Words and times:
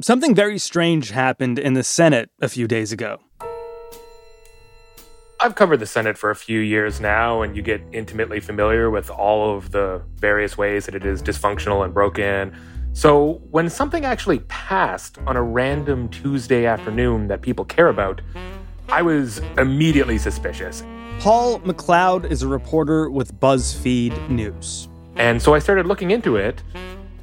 something 0.00 0.34
very 0.34 0.58
strange 0.58 1.10
happened 1.10 1.58
in 1.58 1.74
the 1.74 1.82
Senate 1.82 2.30
a 2.40 2.48
few 2.48 2.68
days 2.68 2.92
ago. 2.92 3.18
I've 5.38 5.54
covered 5.54 5.80
the 5.80 5.86
Senate 5.86 6.16
for 6.16 6.30
a 6.30 6.36
few 6.36 6.60
years 6.60 7.00
now, 7.00 7.42
and 7.42 7.54
you 7.54 7.62
get 7.62 7.82
intimately 7.92 8.40
familiar 8.40 8.90
with 8.90 9.10
all 9.10 9.56
of 9.56 9.70
the 9.70 10.02
various 10.16 10.56
ways 10.56 10.86
that 10.86 10.94
it 10.94 11.04
is 11.04 11.22
dysfunctional 11.22 11.84
and 11.84 11.92
broken. 11.92 12.56
So, 12.94 13.42
when 13.50 13.68
something 13.68 14.06
actually 14.06 14.38
passed 14.48 15.18
on 15.26 15.36
a 15.36 15.42
random 15.42 16.08
Tuesday 16.08 16.64
afternoon 16.64 17.28
that 17.28 17.42
people 17.42 17.66
care 17.66 17.88
about, 17.88 18.22
I 18.88 19.02
was 19.02 19.42
immediately 19.58 20.16
suspicious. 20.16 20.82
Paul 21.18 21.60
McLeod 21.60 22.30
is 22.30 22.42
a 22.42 22.48
reporter 22.48 23.10
with 23.10 23.38
BuzzFeed 23.38 24.30
News. 24.30 24.88
And 25.16 25.40
so 25.40 25.54
I 25.54 25.58
started 25.58 25.86
looking 25.86 26.10
into 26.10 26.36
it 26.36 26.62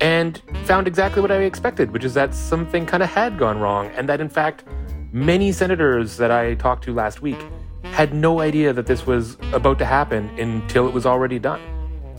and 0.04 0.42
found 0.66 0.86
exactly 0.86 1.22
what 1.22 1.32
I 1.32 1.38
expected, 1.44 1.92
which 1.92 2.04
is 2.04 2.14
that 2.14 2.36
something 2.36 2.86
kind 2.86 3.02
of 3.02 3.09
had 3.09 3.38
gone 3.40 3.58
wrong, 3.58 3.90
and 3.96 4.10
that 4.10 4.20
in 4.20 4.27
fact, 4.27 4.66
many 5.14 5.54
senators 5.54 6.18
that 6.18 6.30
I 6.30 6.55
talked 6.55 6.84
to 6.84 6.94
last 6.94 7.22
week 7.22 7.38
had 7.84 8.13
no 8.13 8.41
idea 8.41 8.74
that 8.74 8.86
this 8.86 9.08
was 9.08 9.38
about 9.54 9.80
to 9.80 9.86
happen 9.86 10.27
until 10.38 10.90
it 10.90 10.94
was 10.94 11.05
already 11.05 11.40
done. 11.40 11.62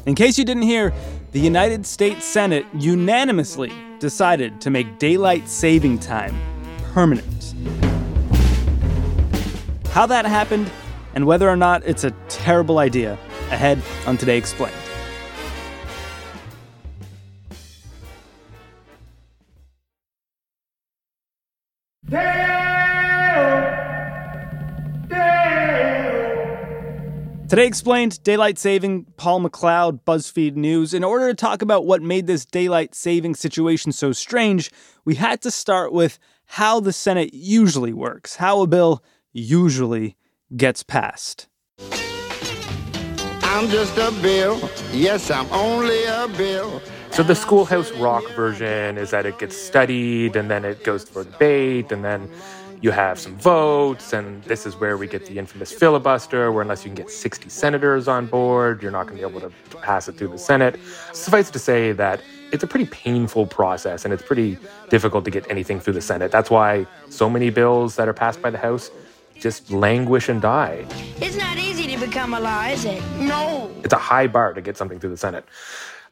In 0.06 0.14
case 0.14 0.38
you 0.38 0.46
didn't 0.46 0.62
hear, 0.62 0.94
the 1.32 1.40
United 1.40 1.84
States 1.84 2.24
Senate 2.24 2.64
unanimously 2.72 3.70
decided 3.98 4.62
to 4.62 4.70
make 4.70 4.98
daylight 4.98 5.46
saving 5.46 5.98
time 5.98 6.34
permanent. 6.94 7.54
How 9.88 10.06
that 10.06 10.24
happened 10.24 10.70
and 11.14 11.26
whether 11.26 11.50
or 11.50 11.56
not 11.56 11.84
it's 11.84 12.04
a 12.04 12.12
terrible 12.30 12.78
idea, 12.78 13.18
ahead 13.50 13.82
on 14.06 14.16
Today 14.16 14.38
Explained. 14.38 14.83
Today 27.46 27.66
explained 27.66 28.22
daylight 28.22 28.58
saving, 28.58 29.04
Paul 29.18 29.42
McLeod, 29.42 30.00
BuzzFeed 30.06 30.56
News. 30.56 30.94
In 30.94 31.04
order 31.04 31.28
to 31.28 31.34
talk 31.34 31.60
about 31.60 31.84
what 31.84 32.00
made 32.00 32.26
this 32.26 32.46
daylight 32.46 32.94
saving 32.94 33.34
situation 33.34 33.92
so 33.92 34.12
strange, 34.12 34.70
we 35.04 35.16
had 35.16 35.42
to 35.42 35.50
start 35.50 35.92
with 35.92 36.18
how 36.46 36.80
the 36.80 36.92
Senate 36.92 37.34
usually 37.34 37.92
works, 37.92 38.36
how 38.36 38.62
a 38.62 38.66
bill 38.66 39.04
usually 39.34 40.16
gets 40.56 40.82
passed. 40.82 41.48
I'm 43.42 43.68
just 43.68 43.98
a 43.98 44.10
bill. 44.22 44.58
Yes, 44.90 45.30
I'm 45.30 45.46
only 45.52 46.02
a 46.06 46.26
bill. 46.38 46.80
So 47.10 47.22
the 47.22 47.34
schoolhouse 47.34 47.92
rock 47.92 48.26
version 48.30 48.96
is 48.96 49.10
that 49.10 49.26
it 49.26 49.38
gets 49.38 49.56
studied 49.56 50.34
and 50.34 50.50
then 50.50 50.64
it 50.64 50.82
goes 50.82 51.04
for 51.04 51.24
debate 51.24 51.92
and 51.92 52.02
then 52.02 52.28
you 52.84 52.90
have 52.90 53.18
some 53.18 53.34
votes, 53.38 54.12
and 54.12 54.44
this 54.44 54.66
is 54.66 54.76
where 54.76 54.98
we 54.98 55.06
get 55.06 55.24
the 55.24 55.38
infamous 55.38 55.72
filibuster, 55.72 56.52
where 56.52 56.60
unless 56.60 56.84
you 56.84 56.90
can 56.90 56.96
get 56.96 57.08
60 57.08 57.48
senators 57.48 58.08
on 58.08 58.26
board, 58.26 58.82
you're 58.82 58.90
not 58.90 59.06
going 59.06 59.18
to 59.18 59.26
be 59.26 59.26
able 59.26 59.40
to 59.40 59.50
pass 59.78 60.06
it 60.06 60.18
through 60.18 60.28
the 60.28 60.36
Senate. 60.36 60.78
Suffice 61.14 61.50
to 61.52 61.58
say 61.58 61.92
that 61.92 62.20
it's 62.52 62.62
a 62.62 62.66
pretty 62.66 62.84
painful 62.84 63.46
process, 63.46 64.04
and 64.04 64.12
it's 64.12 64.22
pretty 64.22 64.58
difficult 64.90 65.24
to 65.24 65.30
get 65.30 65.50
anything 65.50 65.80
through 65.80 65.94
the 65.94 66.02
Senate. 66.02 66.30
That's 66.30 66.50
why 66.50 66.86
so 67.08 67.30
many 67.30 67.48
bills 67.48 67.96
that 67.96 68.06
are 68.06 68.12
passed 68.12 68.42
by 68.42 68.50
the 68.50 68.58
House 68.58 68.90
just 69.40 69.70
languish 69.70 70.28
and 70.28 70.42
die. 70.42 70.84
It's 71.22 71.36
not 71.36 71.56
easy 71.56 71.86
to 71.86 71.98
become 71.98 72.34
a 72.34 72.40
law, 72.40 72.64
is 72.66 72.84
it? 72.84 73.02
No. 73.18 73.74
It's 73.82 73.94
a 73.94 74.04
high 74.12 74.26
bar 74.26 74.52
to 74.52 74.60
get 74.60 74.76
something 74.76 75.00
through 75.00 75.10
the 75.16 75.16
Senate. 75.16 75.46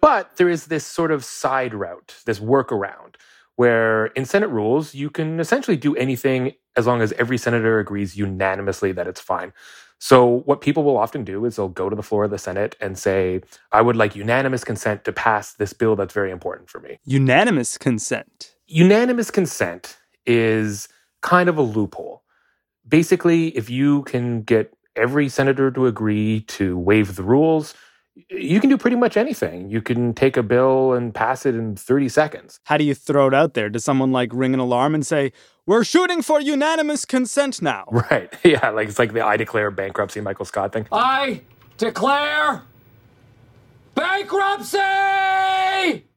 But 0.01 0.37
there 0.37 0.49
is 0.49 0.67
this 0.67 0.87
sort 0.87 1.13
of 1.13 1.23
side 1.23 1.75
route, 1.75 2.17
this 2.25 2.41
workaround, 2.41 3.12
where 3.57 4.07
in 4.07 4.25
Senate 4.25 4.49
rules, 4.49 4.95
you 4.95 5.11
can 5.11 5.41
essentially 5.41 5.77
do 5.77 5.95
anything 5.97 6.53
as 6.77 6.87
long 6.87 7.03
as 7.03 7.13
every 7.13 7.39
senator 7.39 7.79
agrees 7.79 8.17
unanimously 8.17 8.93
that 8.93 9.07
it's 9.07 9.21
fine. 9.21 9.53
So, 9.99 10.43
what 10.47 10.61
people 10.61 10.83
will 10.83 10.97
often 10.97 11.23
do 11.23 11.45
is 11.45 11.55
they'll 11.55 11.69
go 11.69 11.89
to 11.89 11.95
the 11.95 12.03
floor 12.03 12.25
of 12.25 12.33
the 12.33 12.39
Senate 12.39 12.75
and 12.81 12.99
say, 12.99 13.41
I 13.71 13.83
would 13.83 13.95
like 13.95 14.17
unanimous 14.17 14.65
consent 14.65 15.05
to 15.05 15.13
pass 15.13 15.53
this 15.55 15.73
bill 15.73 15.95
that's 15.95 16.13
very 16.13 16.33
important 16.33 16.71
for 16.71 16.81
me. 16.81 16.99
Unanimous 17.05 17.79
consent. 17.79 18.57
Unanimous 18.67 19.31
consent 19.31 19.99
is 20.27 20.89
kind 21.21 21.49
of 21.49 21.57
a 21.57 21.63
loophole. 21.63 22.25
Basically, 22.89 23.49
if 23.57 23.71
you 23.71 24.03
can 24.03 24.43
get 24.43 24.75
every 24.97 25.29
senator 25.29 25.71
to 25.71 25.87
agree 25.87 26.41
to 26.49 26.77
waive 26.77 27.15
the 27.15 27.23
rules, 27.23 27.75
you 28.29 28.61
can 28.61 28.69
do 28.69 28.77
pretty 28.77 28.97
much 28.97 29.17
anything. 29.17 29.71
You 29.71 29.81
can 29.81 30.13
take 30.13 30.37
a 30.37 30.43
bill 30.43 30.93
and 30.93 31.15
pass 31.15 31.47
it 31.47 31.55
in 31.55 31.77
30 31.77 32.09
seconds. 32.09 32.61
How 32.65 32.77
do 32.77 32.85
you 32.85 32.95
throw 32.95 33.29
it 33.29 33.35
out 33.35 33.55
there? 33.55 33.71
Does 33.71 33.85
someone 33.85 34.13
like 34.13 34.31
ring 34.33 34.53
an 34.55 34.61
alarm 34.61 34.95
and 34.95 35.07
say, 35.07 35.33
We're 35.67 35.85
shooting 35.85 36.23
for 36.23 36.41
unanimous 36.41 37.05
consent 37.05 37.63
now? 37.63 37.85
Right. 38.11 38.33
Yeah. 38.45 38.71
Like 38.71 38.89
it's 38.89 38.99
like 38.99 39.13
the 39.13 39.25
I 39.25 39.37
declare 39.37 39.71
bankruptcy 39.71 40.21
Michael 40.21 40.45
Scott 40.45 40.73
thing. 40.73 40.87
I 40.93 41.43
declare 41.79 42.63
bankruptcy! 43.95 44.79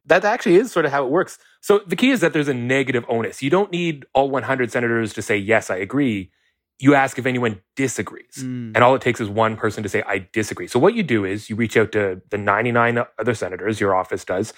That 0.06 0.24
actually 0.24 0.56
is 0.56 0.72
sort 0.72 0.84
of 0.84 0.92
how 0.92 1.04
it 1.04 1.10
works. 1.10 1.38
So 1.60 1.80
the 1.86 1.96
key 1.96 2.10
is 2.10 2.20
that 2.20 2.32
there's 2.32 2.48
a 2.48 2.54
negative 2.54 3.04
onus. 3.08 3.42
You 3.42 3.50
don't 3.50 3.70
need 3.72 4.04
all 4.12 4.30
100 4.30 4.70
senators 4.70 5.12
to 5.14 5.22
say, 5.22 5.36
Yes, 5.36 5.70
I 5.70 5.76
agree 5.76 6.30
you 6.78 6.94
ask 6.94 7.18
if 7.18 7.26
anyone 7.26 7.60
disagrees. 7.74 8.36
Mm. 8.38 8.72
And 8.74 8.78
all 8.78 8.94
it 8.94 9.00
takes 9.00 9.20
is 9.20 9.28
one 9.28 9.56
person 9.56 9.82
to 9.82 9.88
say, 9.88 10.02
I 10.06 10.28
disagree. 10.32 10.66
So 10.66 10.78
what 10.78 10.94
you 10.94 11.02
do 11.02 11.24
is 11.24 11.48
you 11.48 11.56
reach 11.56 11.76
out 11.76 11.92
to 11.92 12.20
the 12.30 12.38
99 12.38 13.04
other 13.18 13.34
senators, 13.34 13.80
your 13.80 13.94
office 13.94 14.24
does, 14.24 14.52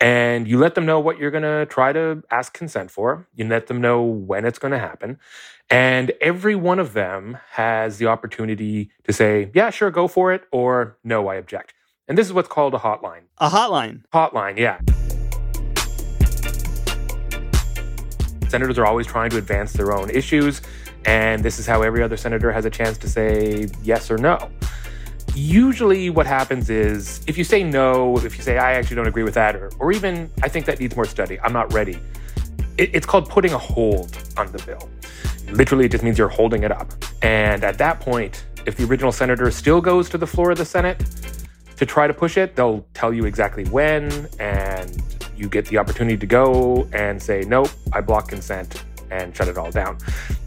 and 0.00 0.48
you 0.48 0.58
let 0.58 0.74
them 0.74 0.86
know 0.86 1.00
what 1.00 1.18
you're 1.18 1.30
going 1.30 1.42
to 1.42 1.66
try 1.66 1.92
to 1.92 2.22
ask 2.30 2.54
consent 2.54 2.90
for. 2.90 3.26
You 3.34 3.46
let 3.46 3.66
them 3.66 3.80
know 3.80 4.02
when 4.02 4.44
it's 4.44 4.58
going 4.58 4.72
to 4.72 4.78
happen. 4.78 5.18
And 5.68 6.12
every 6.22 6.54
one 6.54 6.78
of 6.78 6.94
them 6.94 7.38
has 7.50 7.98
the 7.98 8.06
opportunity 8.06 8.90
to 9.04 9.12
say, 9.12 9.50
yeah, 9.54 9.68
sure, 9.68 9.90
go 9.90 10.08
for 10.08 10.32
it, 10.32 10.44
or 10.50 10.96
no, 11.04 11.28
I 11.28 11.34
object. 11.34 11.74
And 12.06 12.16
this 12.16 12.26
is 12.26 12.32
what's 12.32 12.48
called 12.48 12.72
a 12.72 12.78
hotline. 12.78 13.24
A 13.36 13.50
hotline? 13.50 14.04
Hotline, 14.14 14.56
yeah. 14.56 14.78
Senators 18.48 18.78
are 18.78 18.86
always 18.86 19.06
trying 19.06 19.28
to 19.28 19.36
advance 19.36 19.74
their 19.74 19.92
own 19.92 20.08
issues. 20.08 20.62
And 21.08 21.42
this 21.42 21.58
is 21.58 21.66
how 21.66 21.80
every 21.80 22.02
other 22.02 22.18
senator 22.18 22.52
has 22.52 22.66
a 22.66 22.70
chance 22.70 22.98
to 22.98 23.08
say 23.08 23.66
yes 23.82 24.10
or 24.10 24.18
no. 24.18 24.50
Usually, 25.34 26.10
what 26.10 26.26
happens 26.26 26.68
is 26.68 27.22
if 27.26 27.38
you 27.38 27.44
say 27.44 27.62
no, 27.62 28.18
if 28.18 28.36
you 28.36 28.42
say, 28.42 28.58
I 28.58 28.74
actually 28.74 28.96
don't 28.96 29.06
agree 29.06 29.22
with 29.22 29.32
that, 29.32 29.56
or, 29.56 29.70
or 29.78 29.90
even 29.90 30.30
I 30.42 30.50
think 30.50 30.66
that 30.66 30.80
needs 30.80 30.94
more 30.96 31.06
study, 31.06 31.40
I'm 31.40 31.54
not 31.54 31.72
ready, 31.72 31.98
it, 32.76 32.94
it's 32.94 33.06
called 33.06 33.26
putting 33.26 33.54
a 33.54 33.58
hold 33.58 34.18
on 34.36 34.52
the 34.52 34.62
bill. 34.64 34.86
Literally, 35.50 35.86
it 35.86 35.92
just 35.92 36.04
means 36.04 36.18
you're 36.18 36.28
holding 36.28 36.62
it 36.62 36.70
up. 36.70 36.92
And 37.22 37.64
at 37.64 37.78
that 37.78 38.00
point, 38.00 38.44
if 38.66 38.76
the 38.76 38.84
original 38.84 39.10
senator 39.10 39.50
still 39.50 39.80
goes 39.80 40.10
to 40.10 40.18
the 40.18 40.26
floor 40.26 40.50
of 40.50 40.58
the 40.58 40.66
Senate 40.66 41.02
to 41.76 41.86
try 41.86 42.06
to 42.06 42.12
push 42.12 42.36
it, 42.36 42.54
they'll 42.54 42.84
tell 42.92 43.14
you 43.14 43.24
exactly 43.24 43.64
when, 43.70 44.28
and 44.38 45.02
you 45.34 45.48
get 45.48 45.64
the 45.64 45.78
opportunity 45.78 46.18
to 46.18 46.26
go 46.26 46.86
and 46.92 47.22
say, 47.22 47.44
nope, 47.46 47.70
I 47.94 48.02
block 48.02 48.28
consent 48.28 48.84
and 49.10 49.34
shut 49.36 49.48
it 49.48 49.58
all 49.58 49.70
down. 49.70 49.98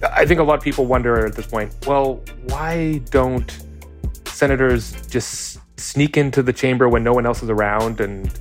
I 0.03 0.25
think 0.25 0.39
a 0.39 0.43
lot 0.43 0.57
of 0.57 0.63
people 0.63 0.85
wonder 0.85 1.25
at 1.25 1.35
this 1.35 1.47
point, 1.47 1.73
well, 1.85 2.21
why 2.47 2.99
don't 3.09 3.51
senators 4.25 5.07
just 5.07 5.59
sneak 5.79 6.17
into 6.17 6.43
the 6.43 6.53
chamber 6.53 6.89
when 6.89 7.03
no 7.03 7.13
one 7.13 7.25
else 7.25 7.41
is 7.43 7.49
around 7.49 7.99
and 7.99 8.31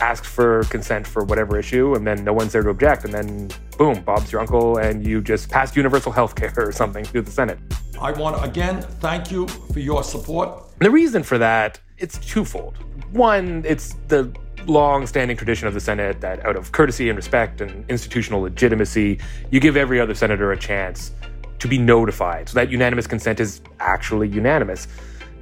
ask 0.00 0.24
for 0.24 0.62
consent 0.64 1.06
for 1.06 1.24
whatever 1.24 1.58
issue, 1.58 1.94
and 1.94 2.06
then 2.06 2.22
no 2.22 2.32
one's 2.32 2.52
there 2.52 2.62
to 2.62 2.68
object, 2.68 3.04
and 3.04 3.14
then 3.14 3.50
boom, 3.78 4.02
Bob's 4.02 4.30
your 4.30 4.40
uncle, 4.40 4.76
and 4.78 5.06
you 5.06 5.20
just 5.20 5.50
passed 5.50 5.74
universal 5.76 6.12
health 6.12 6.34
care 6.34 6.52
or 6.56 6.72
something 6.72 7.04
through 7.04 7.22
the 7.22 7.30
Senate. 7.30 7.58
I 8.00 8.12
want 8.12 8.36
to 8.36 8.42
again 8.42 8.82
thank 8.82 9.30
you 9.30 9.48
for 9.48 9.80
your 9.80 10.04
support. 10.04 10.78
The 10.80 10.90
reason 10.90 11.22
for 11.22 11.38
that, 11.38 11.80
it's 11.96 12.18
twofold. 12.18 12.76
One, 13.12 13.64
it's 13.66 13.94
the 14.08 14.30
long 14.66 15.06
standing 15.06 15.36
tradition 15.36 15.68
of 15.68 15.74
the 15.74 15.80
Senate 15.80 16.20
that 16.20 16.44
out 16.44 16.56
of 16.56 16.72
courtesy 16.72 17.08
and 17.08 17.16
respect 17.16 17.60
and 17.60 17.88
institutional 17.88 18.40
legitimacy, 18.40 19.18
you 19.50 19.60
give 19.60 19.76
every 19.76 20.00
other 20.00 20.14
senator 20.14 20.52
a 20.52 20.56
chance 20.56 21.12
to 21.58 21.68
be 21.68 21.78
notified 21.78 22.48
so 22.48 22.54
that 22.54 22.70
unanimous 22.70 23.06
consent 23.06 23.40
is 23.40 23.60
actually 23.80 24.28
unanimous. 24.28 24.88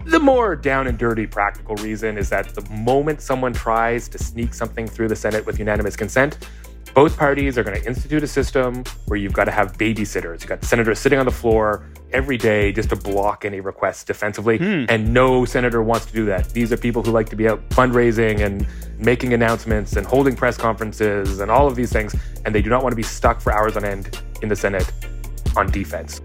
The 0.07 0.21
more 0.21 0.55
down 0.55 0.87
and 0.87 0.99
dirty 0.99 1.27
practical 1.27 1.77
reason 1.77 2.19
is 2.19 2.29
that 2.29 2.55
the 2.55 2.69
moment 2.71 3.23
someone 3.23 3.55
tries 3.55 4.09
to 4.11 4.19
sneak 4.19 4.53
something 4.53 4.87
through 4.87 5.09
the 5.09 5.17
Senate 5.17 5.47
with 5.47 5.59
unanimous 5.59 5.97
consent, 5.97 6.47
both 6.95 7.19
parties 7.19 7.59
are 7.59 7.65
going 7.65 7.81
to 7.81 7.87
institute 7.87 8.23
a 8.23 8.27
system 8.27 8.85
where 9.07 9.19
you've 9.19 9.33
got 9.33 9.47
to 9.47 9.51
have 9.51 9.77
babysitters. 9.77 10.41
You've 10.41 10.49
got 10.49 10.65
senators 10.65 11.01
sitting 11.01 11.19
on 11.19 11.27
the 11.27 11.33
floor 11.33 11.85
every 12.13 12.39
day 12.39 12.71
just 12.71 12.91
to 12.91 12.97
block 12.97 13.45
any 13.45 13.59
requests 13.59 14.05
defensively. 14.05 14.59
Hmm. 14.59 14.85
And 14.89 15.13
no 15.13 15.45
senator 15.45 15.83
wants 15.83 16.07
to 16.07 16.13
do 16.13 16.25
that. 16.27 16.51
These 16.51 16.73
are 16.73 16.77
people 16.77 17.03
who 17.03 17.11
like 17.11 17.29
to 17.31 17.37
be 17.37 17.49
out 17.49 17.69
fundraising 17.71 18.47
and 18.47 18.65
making 18.97 19.35
announcements 19.35 19.97
and 19.97 20.07
holding 20.07 20.37
press 20.37 20.57
conferences 20.57 21.41
and 21.41 21.51
all 21.51 21.67
of 21.67 21.75
these 21.75 21.93
things. 21.93 22.15
And 22.45 22.55
they 22.55 22.63
do 22.63 22.71
not 22.71 22.85
want 22.85 22.93
to 22.93 22.97
be 22.97 23.03
stuck 23.03 23.41
for 23.41 23.53
hours 23.53 23.77
on 23.77 23.85
end 23.85 24.21
in 24.41 24.49
the 24.49 24.57
Senate 24.57 24.89
on 25.57 25.73
defense. 25.73 26.21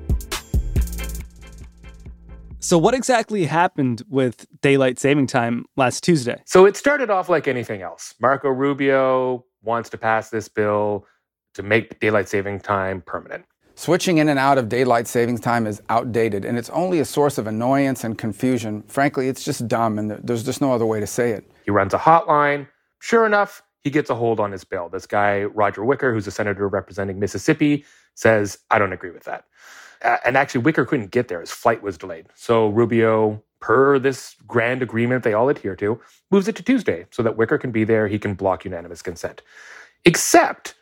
So, 2.61 2.77
what 2.77 2.93
exactly 2.93 3.45
happened 3.45 4.03
with 4.09 4.45
daylight 4.61 4.99
saving 4.99 5.27
time 5.27 5.65
last 5.75 6.03
Tuesday? 6.03 6.43
So, 6.45 6.65
it 6.65 6.75
started 6.77 7.09
off 7.09 7.29
like 7.29 7.47
anything 7.47 7.81
else. 7.81 8.13
Marco 8.19 8.49
Rubio 8.49 9.45
wants 9.63 9.89
to 9.89 9.97
pass 9.97 10.29
this 10.29 10.47
bill 10.47 11.05
to 11.53 11.63
make 11.63 11.99
daylight 11.99 12.29
saving 12.29 12.59
time 12.59 13.01
permanent. 13.01 13.45
Switching 13.75 14.17
in 14.17 14.27
and 14.27 14.37
out 14.37 14.57
of 14.57 14.67
daylight 14.67 15.07
savings 15.07 15.39
time 15.39 15.65
is 15.65 15.81
outdated, 15.87 16.43
and 16.43 16.57
it's 16.57 16.69
only 16.71 16.99
a 16.99 17.05
source 17.05 17.37
of 17.37 17.47
annoyance 17.47 18.03
and 18.03 18.17
confusion. 18.17 18.83
Frankly, 18.87 19.29
it's 19.29 19.43
just 19.43 19.67
dumb, 19.69 19.97
and 19.97 20.11
there's 20.11 20.43
just 20.43 20.59
no 20.59 20.73
other 20.73 20.85
way 20.85 20.99
to 20.99 21.07
say 21.07 21.31
it. 21.31 21.49
He 21.63 21.71
runs 21.71 21.93
a 21.93 21.97
hotline. 21.97 22.67
Sure 22.99 23.25
enough, 23.25 23.63
he 23.81 23.89
gets 23.89 24.09
a 24.09 24.15
hold 24.15 24.41
on 24.41 24.51
his 24.51 24.65
bill. 24.65 24.89
This 24.89 25.05
guy, 25.05 25.43
Roger 25.43 25.85
Wicker, 25.85 26.13
who's 26.13 26.27
a 26.27 26.31
senator 26.31 26.67
representing 26.67 27.19
Mississippi, 27.19 27.85
says, 28.15 28.57
I 28.69 28.79
don't 28.79 28.91
agree 28.91 29.11
with 29.11 29.23
that. 29.23 29.45
Uh, 30.03 30.17
and 30.25 30.35
actually, 30.35 30.61
Wicker 30.61 30.85
couldn't 30.85 31.11
get 31.11 31.29
there. 31.29 31.39
His 31.39 31.51
flight 31.51 31.81
was 31.81 31.97
delayed. 31.97 32.27
So 32.35 32.67
Rubio, 32.67 33.41
per 33.59 33.99
this 33.99 34.35
grand 34.47 34.81
agreement 34.81 35.23
they 35.23 35.33
all 35.33 35.49
adhere 35.49 35.75
to, 35.75 35.99
moves 36.31 36.47
it 36.47 36.55
to 36.55 36.63
Tuesday 36.63 37.05
so 37.11 37.23
that 37.23 37.37
Wicker 37.37 37.57
can 37.57 37.71
be 37.71 37.83
there. 37.83 38.07
He 38.07 38.19
can 38.19 38.33
block 38.33 38.65
unanimous 38.65 39.01
consent. 39.01 39.41
Except 40.05 40.75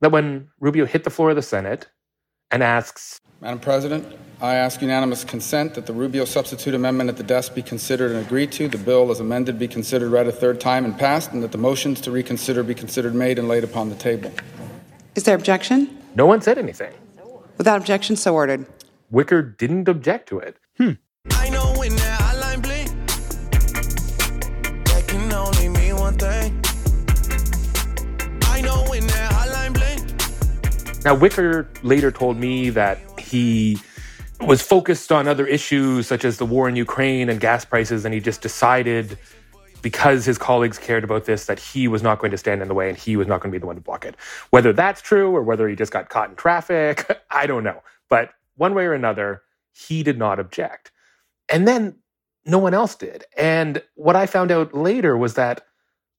that 0.00 0.10
when 0.10 0.48
Rubio 0.60 0.86
hit 0.86 1.04
the 1.04 1.10
floor 1.10 1.30
of 1.30 1.36
the 1.36 1.42
Senate 1.42 1.88
and 2.50 2.62
asks 2.62 3.20
Madam 3.40 3.58
President, 3.58 4.06
I 4.40 4.54
ask 4.54 4.80
unanimous 4.80 5.22
consent 5.22 5.74
that 5.74 5.86
the 5.86 5.92
Rubio 5.92 6.24
substitute 6.24 6.74
amendment 6.74 7.10
at 7.10 7.16
the 7.16 7.22
desk 7.22 7.54
be 7.54 7.62
considered 7.62 8.12
and 8.12 8.24
agreed 8.24 8.52
to, 8.52 8.68
the 8.68 8.78
bill 8.78 9.10
as 9.10 9.20
amended 9.20 9.58
be 9.58 9.68
considered 9.68 10.10
read 10.10 10.26
a 10.26 10.32
third 10.32 10.60
time 10.60 10.84
and 10.84 10.98
passed, 10.98 11.32
and 11.32 11.42
that 11.42 11.52
the 11.52 11.58
motions 11.58 12.00
to 12.02 12.10
reconsider 12.10 12.62
be 12.62 12.74
considered 12.74 13.14
made 13.14 13.38
and 13.38 13.48
laid 13.48 13.64
upon 13.64 13.90
the 13.90 13.96
table. 13.96 14.32
Is 15.14 15.24
there 15.24 15.34
objection? 15.34 16.02
No 16.14 16.26
one 16.26 16.40
said 16.40 16.58
anything. 16.58 16.92
Without 17.58 17.76
objection, 17.76 18.16
so 18.16 18.34
ordered. 18.34 18.66
Wicker 19.10 19.42
didn't 19.42 19.88
object 19.88 20.28
to 20.30 20.38
it. 20.38 20.56
Hmm. 20.78 20.92
Now, 31.04 31.14
Wicker 31.14 31.68
later 31.82 32.10
told 32.10 32.38
me 32.38 32.70
that 32.70 32.98
he 33.18 33.78
was 34.40 34.62
focused 34.62 35.12
on 35.12 35.28
other 35.28 35.46
issues 35.46 36.06
such 36.06 36.24
as 36.24 36.38
the 36.38 36.46
war 36.46 36.68
in 36.68 36.76
Ukraine 36.76 37.28
and 37.28 37.38
gas 37.40 37.64
prices, 37.64 38.04
and 38.04 38.14
he 38.14 38.20
just 38.20 38.40
decided 38.40 39.18
because 39.82 40.24
his 40.24 40.38
colleagues 40.38 40.78
cared 40.78 41.04
about 41.04 41.26
this 41.26 41.44
that 41.44 41.58
he 41.58 41.88
was 41.88 42.02
not 42.02 42.18
going 42.18 42.30
to 42.30 42.38
stand 42.38 42.62
in 42.62 42.68
the 42.68 42.74
way 42.74 42.88
and 42.88 42.96
he 42.96 43.16
was 43.16 43.26
not 43.26 43.42
going 43.42 43.50
to 43.50 43.54
be 43.54 43.60
the 43.60 43.66
one 43.66 43.76
to 43.76 43.82
block 43.82 44.06
it. 44.06 44.16
Whether 44.48 44.72
that's 44.72 45.02
true 45.02 45.36
or 45.36 45.42
whether 45.42 45.68
he 45.68 45.76
just 45.76 45.92
got 45.92 46.08
caught 46.08 46.30
in 46.30 46.36
traffic, 46.36 47.22
I 47.30 47.46
don't 47.46 47.64
know. 47.64 47.82
But 48.08 48.30
one 48.56 48.74
way 48.74 48.86
or 48.86 48.94
another, 48.94 49.42
he 49.72 50.02
did 50.02 50.16
not 50.16 50.40
object. 50.40 50.90
And 51.50 51.68
then 51.68 51.96
no 52.46 52.58
one 52.58 52.72
else 52.72 52.94
did. 52.94 53.24
And 53.36 53.82
what 53.94 54.16
I 54.16 54.24
found 54.24 54.50
out 54.50 54.74
later 54.74 55.18
was 55.18 55.34
that 55.34 55.66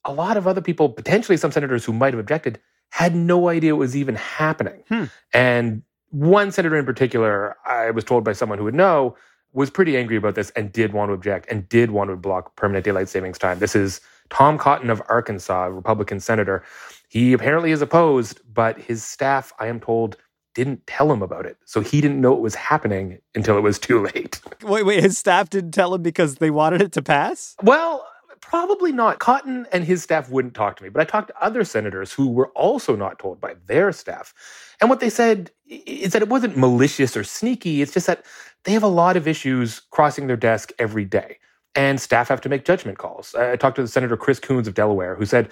a 0.03 0.13
lot 0.13 0.37
of 0.37 0.45
other 0.45 0.61
people, 0.61 0.89
potentially 0.89 1.37
some 1.37 1.51
senators 1.51 1.83
who 1.85 1.93
might 1.93 2.13
have 2.13 2.19
objected, 2.19 2.59
had 2.95 3.13
no 3.13 3.49
idea 3.49 3.71
it 3.71 3.77
was 3.77 3.93
even 3.93 4.15
happening. 4.15 4.81
Hmm. 4.87 5.03
And 5.33 5.81
one 6.11 6.49
senator 6.53 6.77
in 6.77 6.85
particular, 6.85 7.57
I 7.65 7.91
was 7.91 8.05
told 8.05 8.23
by 8.23 8.31
someone 8.31 8.57
who 8.57 8.63
would 8.63 8.73
know, 8.73 9.17
was 9.51 9.69
pretty 9.69 9.97
angry 9.97 10.15
about 10.15 10.35
this 10.35 10.49
and 10.51 10.71
did 10.71 10.93
want 10.93 11.09
to 11.09 11.13
object 11.13 11.45
and 11.51 11.67
did 11.67 11.91
want 11.91 12.09
to 12.09 12.15
block 12.15 12.55
permanent 12.55 12.85
daylight 12.85 13.09
savings 13.09 13.37
time. 13.37 13.59
This 13.59 13.75
is 13.75 13.99
Tom 14.29 14.57
Cotton 14.57 14.89
of 14.89 15.01
Arkansas, 15.09 15.65
a 15.65 15.71
Republican 15.71 16.21
senator. 16.21 16.63
He 17.09 17.33
apparently 17.33 17.71
is 17.71 17.81
opposed, 17.81 18.39
but 18.53 18.79
his 18.79 19.03
staff, 19.03 19.51
I 19.59 19.67
am 19.67 19.81
told, 19.81 20.15
didn't 20.53 20.87
tell 20.87 21.11
him 21.11 21.21
about 21.21 21.45
it. 21.45 21.57
So 21.65 21.81
he 21.81 21.99
didn't 21.99 22.21
know 22.21 22.33
it 22.33 22.39
was 22.39 22.55
happening 22.55 23.19
until 23.35 23.57
it 23.57 23.61
was 23.61 23.77
too 23.77 24.03
late. 24.03 24.39
Wait, 24.63 24.83
wait, 24.83 25.03
his 25.03 25.17
staff 25.17 25.49
didn't 25.49 25.71
tell 25.71 25.93
him 25.93 26.01
because 26.01 26.35
they 26.35 26.49
wanted 26.49 26.81
it 26.81 26.93
to 26.93 27.01
pass? 27.01 27.57
Well, 27.61 28.07
probably 28.49 28.91
not. 28.91 29.19
Cotton 29.19 29.67
and 29.71 29.83
his 29.83 30.03
staff 30.03 30.29
wouldn't 30.29 30.53
talk 30.53 30.77
to 30.77 30.83
me, 30.83 30.89
but 30.89 31.01
I 31.01 31.05
talked 31.05 31.29
to 31.29 31.43
other 31.43 31.63
senators 31.63 32.13
who 32.13 32.29
were 32.29 32.49
also 32.49 32.95
not 32.95 33.19
told 33.19 33.39
by 33.39 33.55
their 33.65 33.91
staff. 33.91 34.33
And 34.81 34.89
what 34.89 34.99
they 34.99 35.09
said 35.09 35.51
is 35.67 36.13
that 36.13 36.21
it 36.21 36.29
wasn't 36.29 36.57
malicious 36.57 37.15
or 37.15 37.23
sneaky. 37.23 37.81
It's 37.81 37.93
just 37.93 38.07
that 38.07 38.25
they 38.63 38.71
have 38.71 38.83
a 38.83 38.87
lot 38.87 39.17
of 39.17 39.27
issues 39.27 39.81
crossing 39.91 40.27
their 40.27 40.37
desk 40.37 40.71
every 40.79 41.05
day, 41.05 41.37
and 41.75 41.99
staff 41.99 42.27
have 42.29 42.41
to 42.41 42.49
make 42.49 42.65
judgment 42.65 42.97
calls. 42.97 43.35
I 43.35 43.55
talked 43.55 43.75
to 43.77 43.81
the 43.81 43.87
Senator 43.87 44.17
Chris 44.17 44.39
Coons 44.39 44.67
of 44.67 44.73
Delaware, 44.73 45.15
who 45.15 45.25
said, 45.25 45.51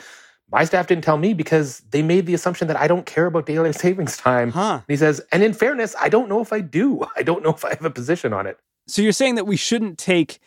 my 0.52 0.66
staff 0.66 0.88
didn't 0.88 1.04
tell 1.04 1.18
me 1.18 1.34
because 1.34 1.80
they 1.90 2.04
made 2.04 2.28
the 2.28 2.34
assumption 2.36 2.68
that 2.68 2.78
I 2.78 2.88
don't 2.88 3.06
care 3.06 3.26
about 3.26 3.46
daylight 3.48 3.76
savings 3.80 4.18
time. 4.18 4.52
Huh. 4.52 4.74
And 4.74 4.84
he 4.88 4.96
says, 4.96 5.22
and 5.32 5.42
in 5.42 5.54
fairness, 5.54 5.96
I 6.00 6.10
don't 6.10 6.30
know 6.30 6.42
if 6.42 6.54
I 6.54 6.62
do. 6.62 7.06
I 7.16 7.24
don't 7.24 7.44
know 7.44 7.52
if 7.52 7.66
I 7.66 7.70
have 7.70 7.86
a 7.86 7.90
position 7.90 8.34
on 8.34 8.46
it. 8.46 8.60
So 8.88 9.02
you're 9.02 9.14
saying 9.14 9.36
that 9.36 9.48
we 9.48 9.56
shouldn't 9.56 9.98
take 9.98 10.40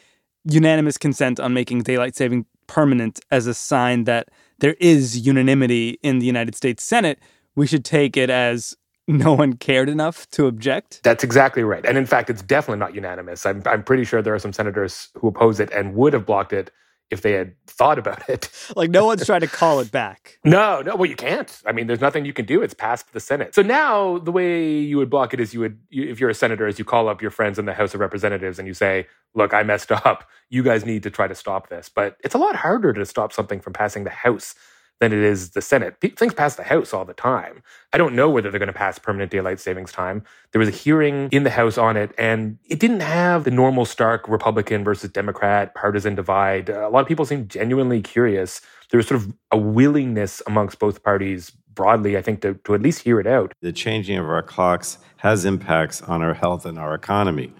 unanimous 0.48 0.96
consent 0.98 1.40
on 1.40 1.52
making 1.52 1.82
daylight 1.82 2.16
saving 2.16 2.46
permanent 2.66 3.20
as 3.30 3.46
a 3.46 3.54
sign 3.54 4.04
that 4.04 4.28
there 4.58 4.76
is 4.80 5.26
unanimity 5.26 5.98
in 6.02 6.18
the 6.18 6.26
United 6.26 6.54
States 6.54 6.82
Senate. 6.82 7.18
We 7.54 7.66
should 7.66 7.84
take 7.84 8.16
it 8.16 8.30
as 8.30 8.76
no 9.08 9.32
one 9.32 9.54
cared 9.54 9.88
enough 9.88 10.28
to 10.30 10.46
object. 10.46 11.00
That's 11.04 11.22
exactly 11.22 11.62
right. 11.62 11.84
And 11.86 11.96
in 11.96 12.06
fact, 12.06 12.28
it's 12.30 12.42
definitely 12.42 12.80
not 12.80 12.94
unanimous. 12.94 13.46
I'm, 13.46 13.62
I'm 13.66 13.82
pretty 13.82 14.04
sure 14.04 14.22
there 14.22 14.34
are 14.34 14.38
some 14.38 14.52
senators 14.52 15.08
who 15.18 15.28
oppose 15.28 15.60
it 15.60 15.70
and 15.72 15.94
would 15.94 16.12
have 16.12 16.26
blocked 16.26 16.52
it 16.52 16.70
if 17.10 17.22
they 17.22 17.32
had 17.32 17.54
thought 17.66 17.98
about 17.98 18.28
it. 18.28 18.50
Like 18.74 18.90
no 18.90 19.06
one's 19.06 19.24
trying 19.24 19.40
to 19.40 19.46
call 19.46 19.80
it 19.80 19.90
back. 19.90 20.38
No, 20.44 20.80
no, 20.82 20.96
well, 20.96 21.08
you 21.08 21.16
can't. 21.16 21.60
I 21.66 21.72
mean, 21.72 21.86
there's 21.86 22.00
nothing 22.00 22.24
you 22.24 22.32
can 22.32 22.44
do. 22.44 22.62
It's 22.62 22.74
passed 22.74 23.12
the 23.12 23.20
Senate. 23.20 23.54
So 23.54 23.62
now 23.62 24.18
the 24.18 24.32
way 24.32 24.78
you 24.78 24.96
would 24.98 25.10
block 25.10 25.32
it 25.34 25.40
is 25.40 25.54
you 25.54 25.60
would, 25.60 25.78
you, 25.88 26.08
if 26.08 26.20
you're 26.20 26.30
a 26.30 26.34
senator, 26.34 26.66
is 26.66 26.78
you 26.78 26.84
call 26.84 27.08
up 27.08 27.22
your 27.22 27.30
friends 27.30 27.58
in 27.58 27.64
the 27.64 27.74
House 27.74 27.94
of 27.94 28.00
Representatives 28.00 28.58
and 28.58 28.66
you 28.68 28.74
say, 28.74 29.06
look, 29.34 29.54
I 29.54 29.62
messed 29.62 29.90
up. 30.06 30.28
You 30.50 30.62
guys 30.62 30.84
need 30.84 31.02
to 31.04 31.10
try 31.10 31.26
to 31.26 31.34
stop 31.34 31.68
this. 31.68 31.88
But 31.88 32.16
it's 32.24 32.34
a 32.34 32.38
lot 32.38 32.56
harder 32.56 32.92
to 32.92 33.06
stop 33.06 33.32
something 33.32 33.60
from 33.60 33.72
passing 33.72 34.04
the 34.04 34.10
House 34.10 34.54
than 35.00 35.12
it 35.12 35.18
is 35.18 35.50
the 35.50 35.60
Senate. 35.60 35.96
Things 36.00 36.32
pass 36.32 36.56
the 36.56 36.62
House 36.62 36.94
all 36.94 37.04
the 37.04 37.14
time. 37.14 37.62
I 37.92 37.98
don't 37.98 38.14
know 38.14 38.30
whether 38.30 38.50
they're 38.50 38.58
going 38.58 38.68
to 38.68 38.72
pass 38.72 38.98
permanent 38.98 39.30
daylight 39.30 39.60
savings 39.60 39.92
time. 39.92 40.22
There 40.52 40.58
was 40.58 40.68
a 40.68 40.72
hearing 40.72 41.28
in 41.32 41.42
the 41.42 41.50
House 41.50 41.76
on 41.76 41.96
it, 41.96 42.12
and 42.16 42.58
it 42.68 42.80
didn't 42.80 43.00
have 43.00 43.44
the 43.44 43.50
normal 43.50 43.84
stark 43.84 44.26
Republican 44.28 44.84
versus 44.84 45.10
Democrat 45.10 45.74
partisan 45.74 46.14
divide. 46.14 46.70
A 46.70 46.88
lot 46.88 47.00
of 47.00 47.08
people 47.08 47.26
seemed 47.26 47.50
genuinely 47.50 48.00
curious. 48.00 48.62
There 48.90 48.98
was 48.98 49.06
sort 49.06 49.20
of 49.20 49.34
a 49.50 49.58
willingness 49.58 50.40
amongst 50.46 50.78
both 50.78 51.02
parties 51.02 51.50
broadly, 51.74 52.16
I 52.16 52.22
think, 52.22 52.40
to, 52.40 52.54
to 52.64 52.74
at 52.74 52.80
least 52.80 53.02
hear 53.02 53.20
it 53.20 53.26
out. 53.26 53.52
The 53.60 53.72
changing 53.72 54.18
of 54.18 54.26
our 54.26 54.42
clocks 54.42 54.98
has 55.18 55.44
impacts 55.44 56.00
on 56.02 56.22
our 56.22 56.34
health 56.34 56.64
and 56.64 56.78
our 56.78 56.94
economy, 56.94 57.52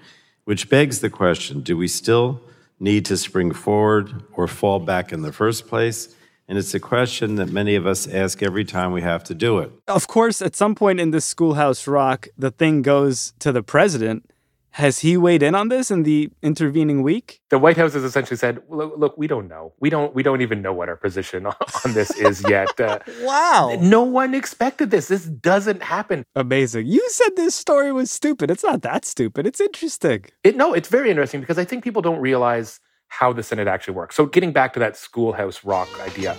which 0.45 0.71
begs 0.71 1.01
the 1.01 1.11
question 1.11 1.61
do 1.61 1.77
we 1.77 1.87
still 1.87 2.41
need 2.81 3.05
to 3.07 3.17
spring 3.17 3.53
forward 3.53 4.25
or 4.33 4.49
fall 4.49 4.81
back 4.81 5.13
in 5.13 5.23
the 5.23 5.33
first 5.33 5.67
place? 5.69 6.15
And 6.49 6.57
it's 6.59 6.75
a 6.75 6.81
question 6.81 7.35
that 7.37 7.49
many 7.51 7.75
of 7.75 7.87
us 7.87 8.07
ask 8.07 8.43
every 8.43 8.65
time 8.65 8.93
we 8.93 9.03
have 9.03 9.25
to 9.25 9.35
do 9.35 9.59
it. 9.59 9.73
Of 9.89 10.07
course, 10.07 10.41
at 10.41 10.55
some 10.55 10.75
point 10.77 11.01
in 11.01 11.11
this 11.11 11.25
Schoolhouse 11.25 11.87
Rock, 11.89 12.29
the 12.39 12.51
thing 12.53 12.83
goes 12.83 13.35
to 13.41 13.51
the 13.51 13.63
president. 13.65 14.31
Has 14.71 14.99
he 14.99 15.17
weighed 15.17 15.43
in 15.43 15.55
on 15.55 15.69
this 15.71 15.91
in 15.91 16.03
the 16.03 16.29
intervening 16.43 17.03
week? 17.03 17.41
The 17.49 17.59
White 17.59 17.79
House 17.79 17.95
has 17.95 18.05
essentially 18.05 18.37
said, 18.37 18.61
"Look, 18.69 18.93
look 18.99 19.17
we 19.17 19.27
don't 19.27 19.49
know. 19.49 19.73
We 19.81 19.89
don't. 19.89 20.15
We 20.15 20.23
don't 20.23 20.43
even 20.43 20.61
know 20.61 20.75
what 20.75 20.91
our 20.91 20.97
position 20.97 21.47
on, 21.47 21.55
on 21.87 21.95
this 21.95 22.11
is 22.19 22.45
yet. 22.47 22.79
Uh, 22.79 22.99
Wow. 23.23 23.79
no 23.81 24.03
one 24.03 24.35
expected 24.35 24.91
this. 24.91 25.09
This 25.09 25.25
doesn't 25.25 25.83
happen. 25.83 26.25
Amazing. 26.35 26.89
You 26.89 27.03
said 27.09 27.31
this 27.37 27.55
story 27.55 27.91
was 27.91 28.11
stupid. 28.11 28.51
It's 28.51 28.63
not 28.63 28.83
that 28.83 29.07
stupid. 29.07 29.47
It's 29.47 29.63
interesting. 29.63 30.27
It, 30.45 30.57
no, 30.59 30.75
it's 30.75 30.91
very 30.91 31.09
interesting 31.09 31.41
because 31.41 31.57
I 31.59 31.65
think 31.65 31.83
people 31.83 32.03
don't 32.03 32.21
realize 32.21 32.79
how 33.09 33.33
the 33.33 33.43
Senate 33.43 33.69
actually 33.69 33.95
works. 33.95 34.17
So, 34.17 34.27
getting 34.27 34.53
back 34.53 34.73
to 34.75 34.81
that 34.81 34.97
schoolhouse 34.97 35.65
rock 35.65 35.89
idea, 36.01 36.37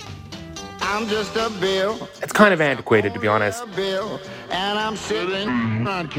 I'm 0.82 1.08
just 1.08 1.36
a 1.36 1.50
bill, 1.60 2.08
it's 2.22 2.34
kind 2.34 2.54
of 2.54 2.62
antiquated, 2.62 3.14
to 3.14 3.20
be 3.20 3.28
honest. 3.28 3.64
bill, 3.76 4.20
and 4.50 4.80
I'm 4.80 4.96
sitting 4.96 5.50
on 5.88 6.10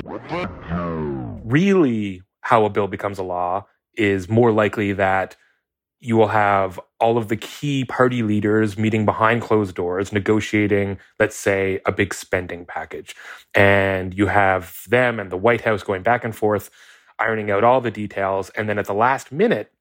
Really, 1.44 2.22
how 2.42 2.64
a 2.64 2.70
bill 2.70 2.86
becomes 2.86 3.18
a 3.18 3.22
law 3.22 3.66
is 3.94 4.28
more 4.28 4.52
likely 4.52 4.92
that 4.92 5.36
you 6.00 6.16
will 6.16 6.28
have 6.28 6.78
all 7.00 7.18
of 7.18 7.28
the 7.28 7.36
key 7.36 7.84
party 7.84 8.22
leaders 8.22 8.78
meeting 8.78 9.04
behind 9.04 9.42
closed 9.42 9.74
doors, 9.74 10.12
negotiating, 10.12 10.98
let's 11.18 11.36
say, 11.36 11.80
a 11.86 11.92
big 11.92 12.14
spending 12.14 12.64
package. 12.64 13.16
And 13.54 14.14
you 14.14 14.26
have 14.26 14.82
them 14.88 15.18
and 15.18 15.30
the 15.30 15.36
White 15.36 15.62
House 15.62 15.82
going 15.82 16.02
back 16.02 16.24
and 16.24 16.34
forth, 16.34 16.70
ironing 17.18 17.50
out 17.50 17.64
all 17.64 17.80
the 17.80 17.90
details. 17.90 18.50
And 18.50 18.68
then 18.68 18.78
at 18.78 18.86
the 18.86 18.94
last 18.94 19.32
minute, 19.32 19.72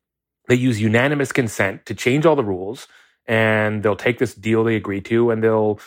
they 0.48 0.56
use 0.56 0.82
unanimous 0.82 1.32
consent 1.32 1.86
to 1.86 1.96
change 1.96 2.26
all 2.26 2.36
the 2.36 2.44
rules. 2.44 2.88
And 3.28 3.84
they'll 3.84 3.98
take 3.98 4.20
this 4.20 4.34
deal 4.34 4.64
they 4.64 4.76
agreed 4.78 5.06
to 5.06 5.32
and 5.32 5.44
they'll 5.44 5.80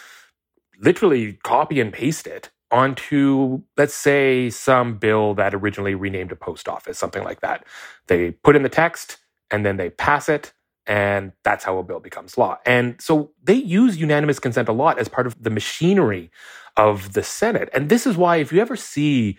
literally 0.79 1.35
copy 1.43 1.81
and 1.81 1.93
paste 1.93 2.27
it 2.27 2.51
onto, 2.71 3.63
let's 3.77 3.95
say, 3.95 4.51
some 4.51 4.99
bill 4.99 5.35
that 5.35 5.55
originally 5.55 5.95
renamed 5.95 6.33
a 6.33 6.37
post 6.37 6.69
office, 6.69 6.99
something 6.99 7.25
like 7.25 7.41
that. 7.41 7.67
They 8.07 8.33
put 8.33 8.57
in 8.57 8.63
the 8.63 8.69
text 8.69 9.19
and 9.51 9.67
then 9.67 9.77
they 9.77 9.91
pass 9.91 10.29
it, 10.29 10.53
and 10.87 11.33
that's 11.43 11.65
how 11.65 11.79
a 11.79 11.83
bill 11.83 12.01
becomes 12.01 12.39
law. 12.39 12.59
And 12.65 13.01
so 13.01 13.33
they 13.43 13.55
use 13.55 13.97
unanimous 13.97 14.39
consent 14.39 14.69
a 14.69 14.73
lot 14.73 14.99
as 14.99 15.09
part 15.09 15.27
of 15.27 15.43
the 15.43 15.51
machinery 15.51 16.31
of 16.77 17.13
the 17.15 17.23
Senate. 17.23 17.69
And 17.73 17.89
this 17.89 18.07
is 18.07 18.17
why, 18.17 18.37
if 18.37 18.53
you 18.53 18.61
ever 18.61 18.77
see, 18.77 19.37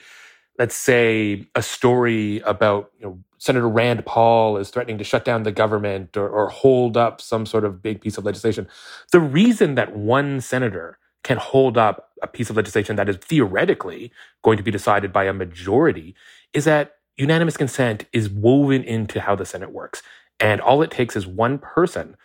let's 0.61 0.75
say, 0.75 1.47
a 1.55 1.63
story 1.63 2.39
about, 2.41 2.91
you 2.99 3.03
know, 3.07 3.19
Senator 3.39 3.67
Rand 3.67 4.05
Paul 4.05 4.57
is 4.57 4.69
threatening 4.69 4.99
to 4.99 5.03
shut 5.03 5.25
down 5.25 5.41
the 5.41 5.51
government 5.51 6.15
or, 6.15 6.29
or 6.29 6.49
hold 6.49 6.95
up 6.95 7.19
some 7.19 7.47
sort 7.47 7.65
of 7.65 7.81
big 7.81 7.99
piece 7.99 8.15
of 8.15 8.25
legislation. 8.25 8.67
The 9.11 9.21
reason 9.21 9.73
that 9.73 9.95
one 9.95 10.39
senator 10.39 10.99
can 11.23 11.37
hold 11.37 11.79
up 11.79 12.11
a 12.21 12.27
piece 12.27 12.51
of 12.51 12.57
legislation 12.57 12.95
that 12.97 13.09
is 13.09 13.15
theoretically 13.15 14.11
going 14.43 14.57
to 14.57 14.61
be 14.61 14.69
decided 14.69 15.11
by 15.11 15.23
a 15.23 15.33
majority 15.33 16.13
is 16.53 16.65
that 16.65 16.97
unanimous 17.17 17.57
consent 17.57 18.05
is 18.13 18.29
woven 18.29 18.83
into 18.83 19.19
how 19.19 19.35
the 19.35 19.45
Senate 19.47 19.71
works. 19.71 20.03
And 20.39 20.61
all 20.61 20.83
it 20.83 20.91
takes 20.91 21.15
is 21.15 21.25
one 21.25 21.57
person 21.57 22.15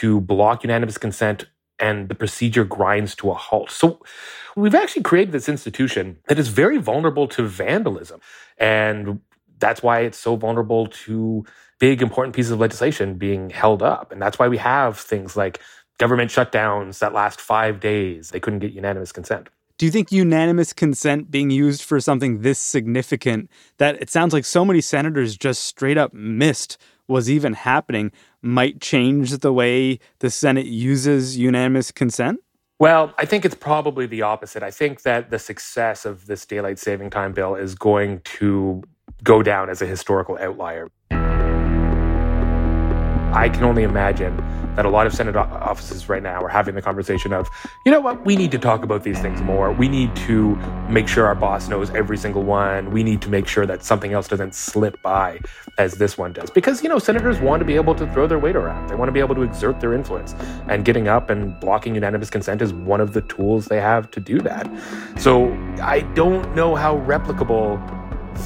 to 0.00 0.20
block 0.20 0.64
unanimous 0.64 0.98
consent 0.98 1.44
and 1.78 2.08
the 2.08 2.14
procedure 2.14 2.64
grinds 2.64 3.14
to 3.16 3.30
a 3.30 3.34
halt. 3.34 3.70
So 3.70 4.00
we've 4.56 4.74
actually 4.74 5.02
created 5.02 5.32
this 5.32 5.48
institution 5.48 6.18
that 6.28 6.38
is 6.38 6.48
very 6.48 6.78
vulnerable 6.78 7.28
to 7.28 7.46
vandalism. 7.46 8.20
And 8.58 9.20
that's 9.58 9.82
why 9.82 10.00
it's 10.00 10.18
so 10.18 10.36
vulnerable 10.36 10.86
to 10.86 11.44
big, 11.78 12.02
important 12.02 12.34
pieces 12.34 12.52
of 12.52 12.60
legislation 12.60 13.14
being 13.14 13.50
held 13.50 13.82
up. 13.82 14.12
And 14.12 14.20
that's 14.20 14.38
why 14.38 14.48
we 14.48 14.58
have 14.58 14.98
things 14.98 15.36
like 15.36 15.60
government 15.98 16.30
shutdowns 16.30 16.98
that 16.98 17.12
last 17.12 17.40
five 17.40 17.80
days. 17.80 18.30
They 18.30 18.40
couldn't 18.40 18.60
get 18.60 18.72
unanimous 18.72 19.12
consent. 19.12 19.48
Do 19.78 19.86
you 19.86 19.92
think 19.92 20.10
unanimous 20.10 20.72
consent 20.72 21.30
being 21.30 21.50
used 21.50 21.82
for 21.82 22.00
something 22.00 22.40
this 22.40 22.58
significant 22.58 23.48
that 23.76 24.00
it 24.02 24.10
sounds 24.10 24.32
like 24.32 24.44
so 24.44 24.64
many 24.64 24.80
senators 24.80 25.36
just 25.36 25.62
straight 25.64 25.96
up 25.96 26.12
missed 26.12 26.78
was 27.08 27.30
even 27.30 27.54
happening 27.54 28.12
might 28.42 28.80
change 28.80 29.38
the 29.38 29.52
way 29.52 29.98
the 30.20 30.30
Senate 30.30 30.66
uses 30.66 31.36
unanimous 31.36 31.90
consent? 31.90 32.40
Well, 32.78 33.12
I 33.18 33.24
think 33.24 33.44
it's 33.44 33.56
probably 33.56 34.06
the 34.06 34.22
opposite. 34.22 34.62
I 34.62 34.70
think 34.70 35.02
that 35.02 35.30
the 35.30 35.38
success 35.40 36.04
of 36.04 36.26
this 36.26 36.46
daylight 36.46 36.78
saving 36.78 37.10
time 37.10 37.32
bill 37.32 37.56
is 37.56 37.74
going 37.74 38.20
to 38.38 38.82
go 39.24 39.42
down 39.42 39.68
as 39.68 39.82
a 39.82 39.86
historical 39.86 40.38
outlier. 40.40 40.88
I 43.30 43.48
can 43.52 43.64
only 43.64 43.82
imagine 43.82 44.36
that 44.78 44.86
a 44.86 44.88
lot 44.88 45.08
of 45.08 45.12
Senate 45.12 45.34
offices 45.34 46.08
right 46.08 46.22
now 46.22 46.40
are 46.40 46.48
having 46.48 46.76
the 46.76 46.80
conversation 46.80 47.32
of, 47.32 47.50
you 47.84 47.90
know 47.90 47.98
what, 47.98 48.24
we 48.24 48.36
need 48.36 48.52
to 48.52 48.60
talk 48.60 48.84
about 48.84 49.02
these 49.02 49.18
things 49.18 49.42
more. 49.42 49.72
We 49.72 49.88
need 49.88 50.14
to 50.28 50.54
make 50.88 51.08
sure 51.08 51.26
our 51.26 51.34
boss 51.34 51.68
knows 51.68 51.90
every 51.90 52.16
single 52.16 52.44
one. 52.44 52.92
We 52.92 53.02
need 53.02 53.20
to 53.22 53.28
make 53.28 53.48
sure 53.48 53.66
that 53.66 53.82
something 53.82 54.12
else 54.12 54.28
doesn't 54.28 54.54
slip 54.54 55.02
by 55.02 55.40
as 55.78 55.94
this 55.94 56.16
one 56.16 56.32
does. 56.32 56.48
Because, 56.50 56.80
you 56.80 56.88
know, 56.88 57.00
senators 57.00 57.40
want 57.40 57.58
to 57.58 57.64
be 57.64 57.74
able 57.74 57.92
to 57.96 58.06
throw 58.12 58.28
their 58.28 58.38
weight 58.38 58.54
around. 58.54 58.88
They 58.88 58.94
want 58.94 59.08
to 59.08 59.12
be 59.12 59.18
able 59.18 59.34
to 59.34 59.42
exert 59.42 59.80
their 59.80 59.94
influence. 59.94 60.36
And 60.68 60.84
getting 60.84 61.08
up 61.08 61.28
and 61.28 61.58
blocking 61.58 61.96
unanimous 61.96 62.30
consent 62.30 62.62
is 62.62 62.72
one 62.72 63.00
of 63.00 63.14
the 63.14 63.22
tools 63.22 63.66
they 63.66 63.80
have 63.80 64.12
to 64.12 64.20
do 64.20 64.38
that. 64.42 64.70
So 65.18 65.52
I 65.82 66.02
don't 66.14 66.54
know 66.54 66.76
how 66.76 66.98
replicable 66.98 67.82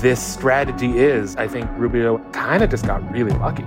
this 0.01 0.27
strategy 0.27 0.99
is. 0.99 1.37
I 1.37 1.47
think 1.47 1.69
Rubio 1.73 2.17
kind 2.33 2.63
of 2.63 2.71
just 2.71 2.87
got 2.87 3.03
really 3.13 3.33
lucky. 3.33 3.67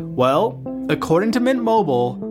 Well, 0.17 0.61
according 0.89 1.31
to 1.33 1.39
Mint 1.39 1.63
Mobile, 1.63 2.19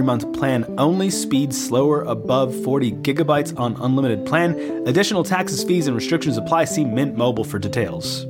three 0.00 0.06
month 0.06 0.32
plan 0.32 0.64
only, 0.78 1.10
speed 1.10 1.52
slower 1.52 2.00
above 2.02 2.54
40 2.64 2.92
gigabytes 3.02 3.52
on 3.58 3.76
unlimited 3.82 4.24
plan. 4.24 4.54
Additional 4.86 5.22
taxes, 5.22 5.62
fees, 5.62 5.86
and 5.88 5.94
restrictions 5.94 6.38
apply. 6.38 6.64
See 6.64 6.86
Mint 6.86 7.16
Mobile 7.16 7.44
for 7.44 7.58
details. 7.58 8.29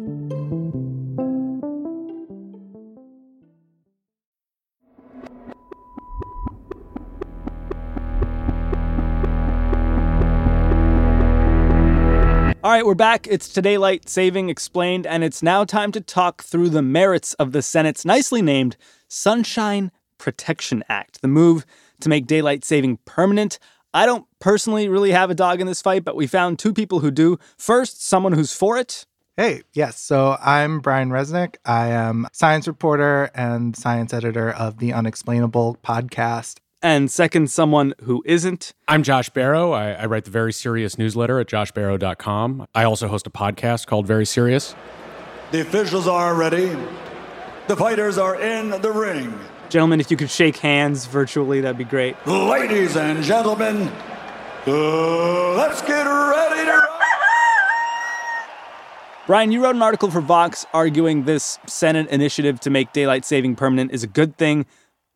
All 12.71 12.77
right, 12.77 12.85
we're 12.85 12.95
back. 12.95 13.27
It's 13.27 13.49
Today 13.49 13.77
Light 13.77 14.07
Saving 14.07 14.47
Explained, 14.47 15.05
and 15.05 15.25
it's 15.25 15.43
now 15.43 15.65
time 15.65 15.91
to 15.91 15.99
talk 15.99 16.41
through 16.41 16.69
the 16.69 16.81
merits 16.81 17.33
of 17.33 17.51
the 17.51 17.61
Senate's 17.61 18.05
nicely 18.05 18.41
named 18.41 18.77
Sunshine 19.09 19.91
Protection 20.17 20.81
Act, 20.87 21.21
the 21.21 21.27
move 21.27 21.65
to 21.99 22.07
make 22.07 22.27
daylight 22.27 22.63
saving 22.63 22.99
permanent. 23.03 23.59
I 23.93 24.05
don't 24.05 24.25
personally 24.39 24.87
really 24.87 25.11
have 25.11 25.29
a 25.29 25.35
dog 25.35 25.59
in 25.59 25.67
this 25.67 25.81
fight, 25.81 26.05
but 26.05 26.15
we 26.15 26.27
found 26.27 26.59
two 26.59 26.71
people 26.71 27.01
who 27.01 27.11
do. 27.11 27.37
First, 27.57 28.07
someone 28.07 28.31
who's 28.31 28.53
for 28.53 28.77
it. 28.77 29.05
Hey, 29.35 29.63
yes. 29.73 29.99
So 29.99 30.37
I'm 30.41 30.79
Brian 30.79 31.09
Resnick. 31.09 31.55
I 31.65 31.87
am 31.87 32.25
science 32.31 32.69
reporter 32.69 33.31
and 33.35 33.75
science 33.75 34.13
editor 34.13 34.49
of 34.49 34.77
the 34.77 34.93
Unexplainable 34.93 35.77
podcast 35.83 36.59
and 36.81 37.11
second, 37.11 37.49
someone 37.51 37.93
who 38.03 38.23
isn't. 38.25 38.73
I'm 38.87 39.03
Josh 39.03 39.29
Barro. 39.29 39.73
I, 39.73 39.93
I, 39.93 40.05
write 40.05 40.25
the 40.25 40.31
Very 40.31 40.53
Serious 40.53 40.97
newsletter 40.97 41.39
at 41.39 41.47
joshbarro.com. 41.47 42.67
I 42.73 42.83
also 42.83 43.07
host 43.07 43.27
a 43.27 43.29
podcast 43.29 43.87
called 43.87 44.07
Very 44.07 44.25
Serious. 44.25 44.75
The 45.51 45.61
officials 45.61 46.07
are 46.07 46.33
ready. 46.33 46.75
The 47.67 47.75
fighters 47.75 48.17
are 48.17 48.39
in 48.39 48.69
the 48.69 48.91
ring. 48.91 49.37
Gentlemen, 49.69 49.99
if 49.99 50.11
you 50.11 50.17
could 50.17 50.29
shake 50.29 50.57
hands 50.57 51.05
virtually, 51.05 51.61
that'd 51.61 51.77
be 51.77 51.83
great. 51.83 52.15
Ladies 52.27 52.97
and 52.97 53.23
gentlemen, 53.23 53.87
uh, 54.67 55.53
let's 55.55 55.81
get 55.81 56.03
ready 56.03 56.65
to. 56.65 56.81
Brian, 59.27 59.51
you 59.51 59.63
wrote 59.63 59.75
an 59.75 59.81
article 59.81 60.11
for 60.11 60.19
Vox 60.19 60.65
arguing 60.73 61.23
this 61.23 61.59
Senate 61.67 62.09
initiative 62.09 62.59
to 62.61 62.69
make 62.69 62.91
daylight 62.91 63.23
saving 63.23 63.55
permanent 63.55 63.91
is 63.91 64.03
a 64.03 64.07
good 64.07 64.37
thing. 64.37 64.65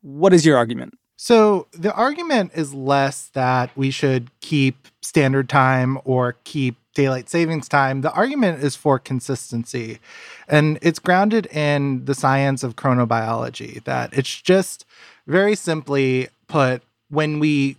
What 0.02 0.34
is 0.34 0.46
your 0.46 0.56
argument? 0.56 0.94
So 1.18 1.68
the 1.72 1.94
argument 1.94 2.52
is 2.56 2.74
less 2.74 3.28
that 3.34 3.72
we 3.76 3.90
should 3.92 4.30
keep 4.42 4.88
standard 5.02 5.48
time 5.48 5.98
or 6.04 6.36
keep 6.44 6.76
daylight 6.94 7.30
savings 7.30 7.68
time. 7.68 8.02
The 8.02 8.12
argument 8.12 8.64
is 8.64 8.76
for 8.76 9.00
consistency. 9.00 10.00
And 10.48 10.80
it's 10.82 11.00
grounded 11.00 11.46
in 11.48 12.06
the 12.06 12.16
science 12.16 12.64
of 12.64 12.76
chronobiology, 12.76 13.84
that 13.84 14.14
it's 14.18 14.42
just 14.42 14.86
very 15.28 15.56
simply 15.56 16.30
put 16.48 16.82
when 17.10 17.40
we 17.40 17.78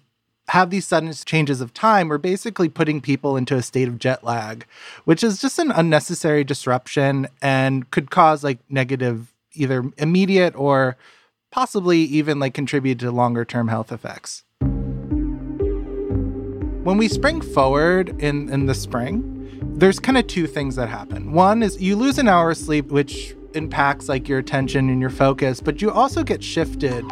have 0.48 0.70
these 0.70 0.86
sudden 0.86 1.12
changes 1.12 1.60
of 1.60 1.74
time, 1.74 2.08
we're 2.08 2.18
basically 2.18 2.68
putting 2.68 3.00
people 3.00 3.36
into 3.36 3.56
a 3.56 3.62
state 3.62 3.88
of 3.88 3.98
jet 3.98 4.22
lag, 4.22 4.64
which 5.04 5.24
is 5.24 5.40
just 5.40 5.58
an 5.58 5.72
unnecessary 5.72 6.44
disruption 6.44 7.26
and 7.42 7.90
could 7.90 8.10
cause 8.10 8.44
like 8.44 8.58
negative, 8.68 9.32
either 9.54 9.90
immediate 9.98 10.54
or 10.54 10.96
possibly 11.56 12.00
even 12.00 12.38
like 12.38 12.52
contribute 12.52 12.98
to 12.98 13.10
longer 13.10 13.42
term 13.42 13.68
health 13.68 13.90
effects. 13.90 14.44
When 16.84 16.98
we 16.98 17.08
spring 17.08 17.40
forward 17.40 18.10
in, 18.20 18.50
in 18.50 18.66
the 18.66 18.74
spring, 18.74 19.32
there's 19.62 19.98
kind 19.98 20.18
of 20.18 20.26
two 20.26 20.46
things 20.46 20.76
that 20.76 20.90
happen. 20.90 21.32
One 21.32 21.62
is 21.62 21.80
you 21.80 21.96
lose 21.96 22.18
an 22.18 22.28
hour 22.28 22.50
of 22.50 22.58
sleep, 22.58 22.88
which 22.88 23.34
impacts 23.54 24.06
like 24.06 24.28
your 24.28 24.38
attention 24.38 24.90
and 24.90 25.00
your 25.00 25.08
focus, 25.08 25.62
but 25.62 25.80
you 25.80 25.90
also 25.90 26.22
get 26.22 26.44
shifted 26.44 27.02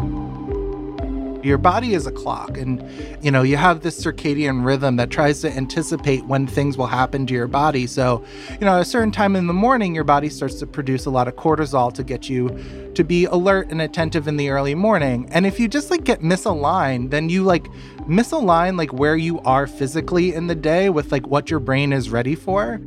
your 1.44 1.58
body 1.58 1.94
is 1.94 2.06
a 2.06 2.12
clock 2.12 2.56
and 2.56 2.82
you 3.22 3.30
know 3.30 3.42
you 3.42 3.56
have 3.56 3.80
this 3.82 4.02
circadian 4.02 4.64
rhythm 4.64 4.96
that 4.96 5.10
tries 5.10 5.40
to 5.42 5.50
anticipate 5.50 6.24
when 6.24 6.46
things 6.46 6.78
will 6.78 6.86
happen 6.86 7.26
to 7.26 7.34
your 7.34 7.46
body. 7.46 7.86
So 7.86 8.24
you 8.50 8.60
know 8.60 8.76
at 8.76 8.80
a 8.80 8.84
certain 8.84 9.12
time 9.12 9.36
in 9.36 9.46
the 9.46 9.52
morning 9.52 9.94
your 9.94 10.04
body 10.04 10.28
starts 10.28 10.58
to 10.60 10.66
produce 10.66 11.06
a 11.06 11.10
lot 11.10 11.28
of 11.28 11.36
cortisol 11.36 11.92
to 11.94 12.02
get 12.02 12.28
you 12.28 12.48
to 12.94 13.04
be 13.04 13.26
alert 13.26 13.70
and 13.70 13.82
attentive 13.82 14.26
in 14.26 14.36
the 14.36 14.48
early 14.48 14.74
morning. 14.74 15.28
And 15.30 15.46
if 15.46 15.60
you 15.60 15.68
just 15.68 15.90
like 15.90 16.04
get 16.04 16.20
misaligned 16.20 17.10
then 17.10 17.28
you 17.28 17.44
like 17.44 17.66
misalign 18.08 18.78
like 18.78 18.92
where 18.92 19.16
you 19.16 19.40
are 19.40 19.66
physically 19.66 20.34
in 20.34 20.46
the 20.46 20.54
day 20.54 20.88
with 20.88 21.12
like 21.12 21.26
what 21.26 21.50
your 21.50 21.60
brain 21.60 21.92
is 21.92 22.10
ready 22.10 22.34
for 22.34 22.80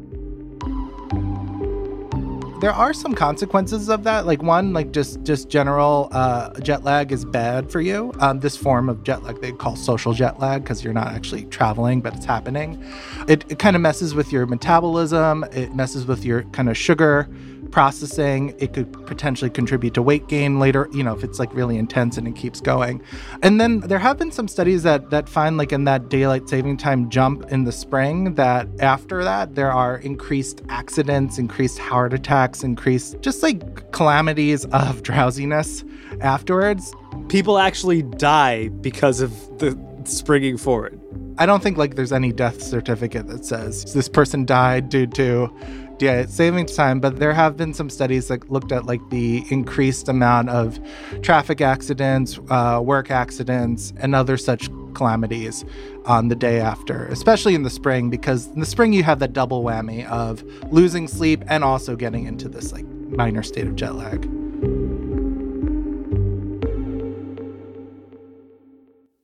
there 2.59 2.71
are 2.71 2.93
some 2.93 3.13
consequences 3.13 3.89
of 3.89 4.03
that. 4.03 4.25
Like 4.25 4.41
one, 4.41 4.73
like 4.73 4.91
just 4.91 5.23
just 5.23 5.49
general 5.49 6.09
uh, 6.11 6.59
jet 6.59 6.83
lag 6.83 7.11
is 7.11 7.23
bad 7.23 7.71
for 7.71 7.81
you. 7.81 8.11
Um, 8.19 8.39
this 8.39 8.57
form 8.57 8.89
of 8.89 9.03
jet 9.03 9.23
lag 9.23 9.39
they 9.41 9.51
call 9.51 9.75
social 9.75 10.13
jet 10.13 10.39
lag 10.39 10.63
because 10.63 10.83
you're 10.83 10.93
not 10.93 11.07
actually 11.07 11.45
traveling, 11.45 12.01
but 12.01 12.15
it's 12.15 12.25
happening. 12.25 12.83
It, 13.27 13.45
it 13.49 13.59
kind 13.59 13.75
of 13.75 13.81
messes 13.81 14.15
with 14.15 14.31
your 14.31 14.45
metabolism. 14.45 15.43
It 15.51 15.75
messes 15.75 16.05
with 16.05 16.25
your 16.25 16.43
kind 16.43 16.69
of 16.69 16.77
sugar 16.77 17.29
processing. 17.71 18.55
It 18.59 18.73
could 18.73 18.91
potentially 19.05 19.49
contribute 19.49 19.93
to 19.95 20.01
weight 20.01 20.27
gain 20.27 20.59
later, 20.59 20.87
you 20.91 21.03
know, 21.03 21.15
if 21.15 21.23
it's 21.23 21.39
like 21.39 21.53
really 21.53 21.77
intense 21.77 22.17
and 22.17 22.27
it 22.27 22.35
keeps 22.35 22.61
going. 22.61 23.01
And 23.43 23.59
then 23.59 23.81
there 23.81 23.99
have 23.99 24.17
been 24.17 24.31
some 24.31 24.47
studies 24.47 24.83
that 24.83 25.09
that 25.09 25.29
find 25.29 25.57
like 25.57 25.71
in 25.71 25.83
that 25.85 26.09
daylight 26.09 26.49
saving 26.49 26.77
time 26.77 27.09
jump 27.09 27.51
in 27.51 27.63
the 27.63 27.71
spring 27.71 28.35
that 28.35 28.67
after 28.79 29.23
that 29.23 29.55
there 29.55 29.71
are 29.71 29.97
increased 29.97 30.61
accidents, 30.69 31.37
increased 31.37 31.79
heart 31.79 32.13
attacks, 32.13 32.63
increased 32.63 33.21
just 33.21 33.43
like 33.43 33.91
calamities 33.91 34.65
of 34.65 35.03
drowsiness 35.09 35.83
afterwards. 36.21 36.93
People 37.29 37.57
actually 37.57 38.03
die 38.03 38.69
because 38.69 39.21
of 39.21 39.31
the 39.59 39.77
springing 40.05 40.57
forward. 40.57 40.99
I 41.39 41.45
don't 41.45 41.61
think 41.61 41.77
like 41.77 41.95
there's 41.95 42.11
any 42.11 42.31
death 42.31 42.61
certificate 42.61 43.27
that 43.27 43.45
says 43.45 43.93
this 43.93 44.09
person 44.09 44.45
died 44.45 44.89
due 44.89 45.05
to 45.07 45.53
yeah, 45.99 46.25
saving 46.25 46.67
time, 46.67 46.99
but 46.99 47.17
there 47.17 47.33
have 47.33 47.57
been 47.57 47.73
some 47.73 47.89
studies 47.89 48.27
that 48.27 48.51
looked 48.51 48.71
at 48.71 48.85
like 48.85 49.01
the 49.09 49.43
increased 49.49 50.07
amount 50.07 50.49
of 50.49 50.79
traffic 51.21 51.61
accidents, 51.61 52.39
uh, 52.49 52.81
work 52.83 53.09
accidents, 53.09 53.93
and 53.97 54.13
other 54.13 54.37
such 54.37 54.69
calamities 54.93 55.65
on 56.05 56.27
the 56.27 56.35
day 56.35 56.59
after, 56.59 57.05
especially 57.07 57.55
in 57.55 57.63
the 57.63 57.69
spring, 57.69 58.09
because 58.09 58.47
in 58.47 58.59
the 58.59 58.65
spring 58.65 58.93
you 58.93 59.03
have 59.03 59.19
that 59.19 59.33
double 59.33 59.63
whammy 59.63 60.05
of 60.07 60.43
losing 60.71 61.07
sleep 61.07 61.43
and 61.47 61.63
also 61.63 61.95
getting 61.95 62.25
into 62.25 62.47
this 62.47 62.71
like 62.71 62.85
minor 62.85 63.43
state 63.43 63.67
of 63.67 63.75
jet 63.75 63.95
lag. 63.95 64.29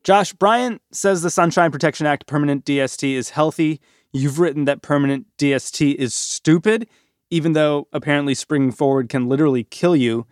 Josh 0.03 0.33
Bryant 0.33 0.81
says 0.91 1.21
the 1.21 1.29
Sunshine 1.29 1.71
Protection 1.71 2.05
Act 2.05 2.27
permanent 2.27 2.65
DST 2.65 3.13
is 3.13 3.29
healthy 3.29 3.79
You've 4.13 4.39
written 4.39 4.65
that 4.65 4.81
permanent 4.81 5.25
DST 5.37 5.95
is 5.95 6.13
stupid, 6.13 6.87
even 7.31 7.53
though 7.53 7.87
apparently 7.91 8.35
springing 8.35 8.71
forward 8.71 9.09
can 9.09 9.27
literally 9.27 9.63
kill 9.63 9.95
you. 9.95 10.27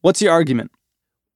What's 0.00 0.20
your 0.20 0.32
argument? 0.32 0.72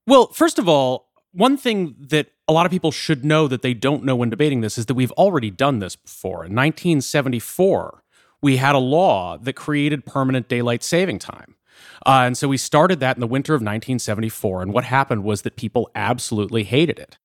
Well, 0.06 0.26
first 0.28 0.58
of 0.58 0.68
all, 0.68 1.08
one 1.32 1.56
thing 1.56 1.94
that 1.98 2.28
a 2.48 2.52
lot 2.52 2.66
of 2.66 2.72
people 2.72 2.90
should 2.90 3.24
know 3.24 3.48
that 3.48 3.62
they 3.62 3.74
don't 3.74 4.04
know 4.04 4.16
when 4.16 4.30
debating 4.30 4.60
this 4.60 4.76
is 4.76 4.86
that 4.86 4.94
we've 4.94 5.12
already 5.12 5.50
done 5.50 5.78
this 5.78 5.96
before. 5.96 6.44
In 6.44 6.54
1974, 6.54 8.02
we 8.42 8.56
had 8.58 8.74
a 8.74 8.78
law 8.78 9.38
that 9.38 9.54
created 9.54 10.04
permanent 10.04 10.48
daylight 10.48 10.82
saving 10.82 11.18
time. 11.18 11.54
Uh, 12.04 12.22
and 12.26 12.36
so 12.36 12.48
we 12.48 12.56
started 12.56 13.00
that 13.00 13.16
in 13.16 13.20
the 13.20 13.26
winter 13.26 13.54
of 13.54 13.60
1974. 13.60 14.62
And 14.62 14.72
what 14.72 14.84
happened 14.84 15.24
was 15.24 15.42
that 15.42 15.56
people 15.56 15.90
absolutely 15.94 16.64
hated 16.64 16.98
it. 16.98 17.18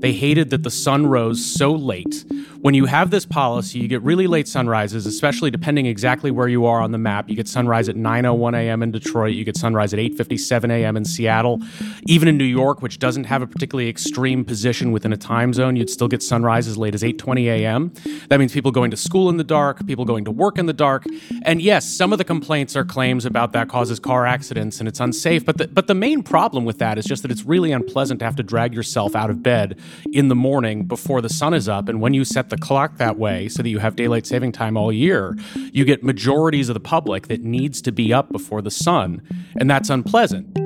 They 0.00 0.12
hated 0.12 0.50
that 0.50 0.62
the 0.62 0.70
sun 0.70 1.06
rose 1.06 1.44
so 1.44 1.72
late. 1.72 2.24
When 2.60 2.74
you 2.74 2.86
have 2.86 3.10
this 3.10 3.24
policy, 3.24 3.78
you 3.78 3.86
get 3.86 4.02
really 4.02 4.26
late 4.26 4.48
sunrises, 4.48 5.06
especially 5.06 5.50
depending 5.50 5.86
exactly 5.86 6.30
where 6.30 6.48
you 6.48 6.66
are 6.66 6.80
on 6.80 6.90
the 6.90 6.98
map. 6.98 7.28
You 7.28 7.36
get 7.36 7.48
sunrise 7.48 7.88
at 7.88 7.96
9:01 7.96 8.54
a.m. 8.56 8.82
in 8.82 8.90
Detroit, 8.90 9.34
you 9.34 9.44
get 9.44 9.56
sunrise 9.56 9.92
at 9.92 10.00
8:57 10.00 10.70
a.m. 10.70 10.96
in 10.96 11.04
Seattle. 11.04 11.60
Even 12.06 12.28
in 12.28 12.36
New 12.36 12.44
York, 12.44 12.82
which 12.82 12.98
doesn't 12.98 13.24
have 13.24 13.42
a 13.42 13.46
particularly 13.46 13.88
extreme 13.88 14.44
position 14.44 14.90
within 14.90 15.12
a 15.12 15.16
time 15.16 15.52
zone, 15.52 15.76
you'd 15.76 15.90
still 15.90 16.08
get 16.08 16.22
sunrise 16.22 16.66
as 16.66 16.76
late 16.76 16.94
as 16.94 17.02
8:20 17.02 17.46
a.m. 17.46 17.92
That 18.28 18.40
means 18.40 18.52
people 18.52 18.72
going 18.72 18.90
to 18.90 18.96
school 18.96 19.28
in 19.30 19.36
the 19.36 19.44
dark, 19.44 19.86
people 19.86 20.04
going 20.04 20.24
to 20.24 20.30
work 20.30 20.58
in 20.58 20.66
the 20.66 20.72
dark. 20.72 21.04
And 21.42 21.62
yes, 21.62 21.90
some 21.90 22.12
of 22.12 22.18
the 22.18 22.24
complaints 22.24 22.74
are 22.74 22.84
claims 22.84 23.24
about 23.24 23.52
that 23.52 23.68
causes 23.68 24.00
car 24.00 24.26
accidents 24.26 24.80
and 24.80 24.88
it's 24.88 25.00
unsafe, 25.00 25.44
but 25.44 25.58
the, 25.58 25.68
but 25.68 25.86
the 25.86 25.94
main 25.94 26.22
problem 26.22 26.64
with 26.64 26.78
that 26.78 26.98
is 26.98 27.04
just 27.04 27.22
that 27.22 27.30
it's 27.30 27.44
really 27.44 27.72
unpleasant 27.72 28.18
to 28.20 28.24
have 28.24 28.36
to 28.36 28.42
drag 28.42 28.74
yourself 28.74 29.14
out 29.14 29.30
of 29.30 29.42
bed 29.42 29.78
in 30.12 30.28
the 30.28 30.34
morning 30.34 30.84
before 30.84 31.20
the 31.20 31.28
sun 31.28 31.54
is 31.54 31.68
up. 31.68 31.88
And 31.88 32.00
when 32.00 32.14
you 32.14 32.24
set 32.24 32.50
the 32.50 32.56
clock 32.56 32.96
that 32.98 33.18
way 33.18 33.48
so 33.48 33.62
that 33.62 33.68
you 33.68 33.78
have 33.78 33.96
daylight 33.96 34.26
saving 34.26 34.52
time 34.52 34.76
all 34.76 34.92
year, 34.92 35.36
you 35.72 35.84
get 35.84 36.02
majorities 36.02 36.68
of 36.68 36.74
the 36.74 36.80
public 36.80 37.28
that 37.28 37.42
needs 37.42 37.80
to 37.82 37.92
be 37.92 38.12
up 38.12 38.30
before 38.32 38.62
the 38.62 38.70
sun. 38.70 39.22
And 39.58 39.70
that's 39.70 39.90
unpleasant 39.90 40.65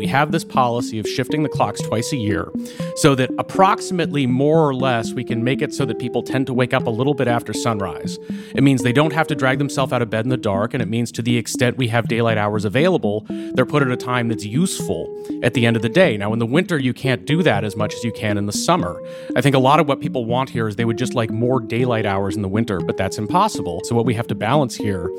we 0.00 0.06
have 0.06 0.32
this 0.32 0.44
policy 0.44 0.98
of 0.98 1.06
shifting 1.06 1.42
the 1.42 1.48
clocks 1.50 1.82
twice 1.82 2.10
a 2.10 2.16
year 2.16 2.50
so 2.96 3.14
that 3.14 3.30
approximately 3.38 4.26
more 4.26 4.66
or 4.66 4.74
less 4.74 5.12
we 5.12 5.22
can 5.22 5.44
make 5.44 5.60
it 5.60 5.74
so 5.74 5.84
that 5.84 5.98
people 5.98 6.22
tend 6.22 6.46
to 6.46 6.54
wake 6.54 6.72
up 6.72 6.86
a 6.86 6.90
little 6.90 7.12
bit 7.12 7.28
after 7.28 7.52
sunrise. 7.52 8.18
It 8.54 8.62
means 8.62 8.82
they 8.82 8.94
don't 8.94 9.12
have 9.12 9.26
to 9.26 9.34
drag 9.34 9.58
themselves 9.58 9.92
out 9.92 10.00
of 10.00 10.08
bed 10.08 10.24
in 10.24 10.30
the 10.30 10.38
dark, 10.38 10.72
and 10.72 10.82
it 10.82 10.88
means 10.88 11.12
to 11.12 11.20
the 11.20 11.36
extent 11.36 11.76
we 11.76 11.88
have 11.88 12.08
daylight 12.08 12.38
hours 12.38 12.64
available, 12.64 13.26
they're 13.28 13.66
put 13.66 13.82
at 13.82 13.90
a 13.90 13.96
time 13.96 14.28
that's 14.28 14.46
useful 14.46 15.06
at 15.42 15.52
the 15.52 15.66
end 15.66 15.76
of 15.76 15.82
the 15.82 15.90
day. 15.90 16.16
Now, 16.16 16.32
in 16.32 16.38
the 16.38 16.46
winter, 16.46 16.78
you 16.78 16.94
can't 16.94 17.26
do 17.26 17.42
that 17.42 17.62
as 17.62 17.76
much 17.76 17.94
as 17.94 18.02
you 18.02 18.12
can 18.12 18.38
in 18.38 18.46
the 18.46 18.54
summer. 18.54 18.98
I 19.36 19.42
think 19.42 19.54
a 19.54 19.58
lot 19.58 19.80
of 19.80 19.86
what 19.86 20.00
people 20.00 20.24
want 20.24 20.48
here 20.48 20.66
is 20.66 20.76
they 20.76 20.86
would 20.86 20.98
just 20.98 21.12
like 21.12 21.30
more 21.30 21.60
daylight 21.60 22.06
hours 22.06 22.36
in 22.36 22.42
the 22.42 22.48
winter, 22.48 22.80
but 22.80 22.96
that's 22.96 23.18
impossible. 23.18 23.82
So, 23.84 23.94
what 23.94 24.06
we 24.06 24.14
have 24.14 24.28
to 24.28 24.34
balance 24.34 24.74
here 24.74 25.10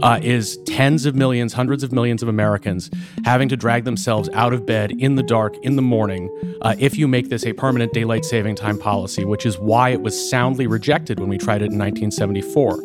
uh, 0.00 0.20
is 0.22 0.58
tens 0.58 1.06
of 1.06 1.16
millions, 1.16 1.54
hundreds 1.54 1.82
of 1.82 1.90
millions 1.90 2.22
of 2.22 2.28
Americans 2.28 2.88
having 3.24 3.48
to 3.48 3.56
drag 3.56 3.84
themselves 3.84 4.27
out 4.32 4.52
of 4.52 4.66
bed 4.66 4.92
in 4.92 5.14
the 5.14 5.22
dark 5.22 5.56
in 5.62 5.76
the 5.76 5.82
morning 5.82 6.30
uh, 6.62 6.74
if 6.78 6.96
you 6.96 7.08
make 7.08 7.28
this 7.28 7.44
a 7.44 7.52
permanent 7.52 7.92
daylight 7.92 8.24
saving 8.24 8.54
time 8.54 8.78
policy, 8.78 9.24
which 9.24 9.46
is 9.46 9.58
why 9.58 9.90
it 9.90 10.00
was 10.00 10.30
soundly 10.30 10.66
rejected 10.66 11.20
when 11.20 11.28
we 11.28 11.38
tried 11.38 11.62
it 11.62 11.70
in 11.72 11.78
1974. 11.78 12.80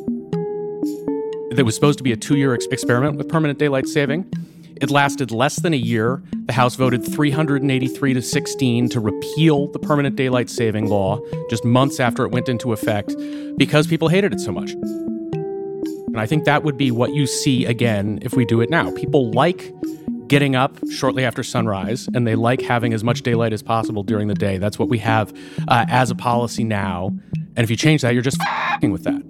It 1.58 1.64
was 1.64 1.76
supposed 1.76 2.00
to 2.00 2.04
be 2.04 2.12
a 2.12 2.18
two 2.18 2.36
year 2.36 2.54
ex- 2.54 2.66
experiment 2.68 3.18
with 3.18 3.30
permanent 3.30 3.60
daylight 3.60 3.88
saving. 3.88 4.26
It 4.82 4.90
lasted 4.90 5.32
less 5.32 5.58
than 5.58 5.74
a 5.74 5.78
year. 5.78 6.22
The 6.46 6.54
House 6.54 6.76
voted 6.76 7.06
383 7.06 8.14
to 8.16 8.22
16 8.22 8.90
to 8.90 9.00
repeal 9.00 9.72
the 9.72 9.80
permanent 9.80 10.16
daylight 10.16 10.50
saving 10.50 10.90
law 10.90 11.20
just 11.50 11.64
months 11.64 12.00
after 12.00 12.26
it 12.26 12.32
went 12.32 12.50
into 12.50 12.74
effect 12.74 13.16
because 13.56 13.88
people 13.88 14.08
hated 14.08 14.34
it 14.34 14.40
so 14.40 14.52
much. 14.52 14.72
And 14.72 16.20
I 16.20 16.26
think 16.26 16.46
that 16.46 16.64
would 16.64 16.78
be 16.78 16.92
what 16.92 17.14
you 17.14 17.26
see 17.26 17.66
again 17.66 18.20
if 18.22 18.34
we 18.34 18.46
do 18.46 18.62
it 18.62 18.70
now. 18.70 18.92
People 18.92 19.32
like 19.32 19.74
getting 20.34 20.56
up 20.56 20.76
shortly 20.90 21.24
after 21.24 21.44
sunrise, 21.44 22.10
and 22.16 22.26
they 22.26 22.34
like 22.34 22.60
having 22.60 22.92
as 22.92 23.04
much 23.04 23.22
daylight 23.22 23.54
as 23.54 23.62
possible 23.62 24.02
during 24.02 24.28
the 24.28 24.34
day. 24.34 24.58
That's 24.58 24.80
what 24.80 24.90
we 24.90 24.98
have 24.98 25.32
uh, 25.68 25.86
as 25.90 26.10
a 26.10 26.16
policy 26.16 26.64
now. 26.64 27.12
And 27.56 27.60
if 27.60 27.70
you 27.70 27.76
change 27.76 28.02
that, 28.02 28.16
you're 28.16 28.24
just 28.24 28.42
f***ing 28.42 28.92
with 28.92 29.04
that. 29.04 29.22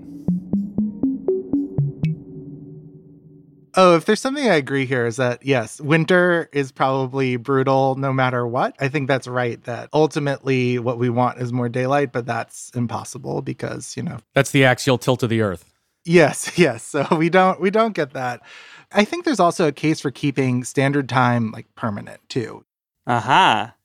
Oh, 3.76 3.98
if 3.98 4.06
there's 4.06 4.22
something 4.22 4.50
I 4.50 4.56
agree 4.56 4.86
here 4.86 5.06
is 5.06 5.18
that 5.18 5.46
yes, 5.46 5.82
winter 5.82 6.48
is 6.54 6.72
probably 6.72 7.36
brutal 7.36 7.96
no 7.96 8.14
matter 8.14 8.48
what. 8.48 8.74
I 8.80 8.88
think 8.88 9.10
that's 9.10 9.28
right 9.28 9.62
that 9.66 9.90
ultimately 9.92 10.80
what 10.80 11.00
we 11.00 11.10
want 11.10 11.40
is 11.40 11.52
more 11.52 11.68
daylight, 11.68 12.14
but 12.14 12.26
that's 12.26 12.72
impossible 12.76 13.42
because, 13.42 13.98
you 13.98 14.04
know. 14.04 14.20
That's 14.36 14.52
the 14.52 14.64
axial 14.64 14.98
tilt 14.98 15.22
of 15.22 15.30
the 15.30 15.42
earth. 15.42 15.66
Yes, 16.06 16.52
yes. 16.58 16.84
So 16.84 17.06
we 17.12 17.30
don't 17.30 17.60
we 17.60 17.72
don't 17.72 17.94
get 17.94 18.14
that. 18.14 18.42
I 18.94 19.06
think 19.06 19.26
there's 19.26 19.40
also 19.40 19.68
a 19.68 19.72
case 19.72 20.00
for 20.00 20.12
keeping 20.12 20.64
standard 20.64 21.10
time 21.10 21.52
like 21.52 21.68
permanent 21.76 22.22
too. 22.30 22.66
Aha. 23.08 23.76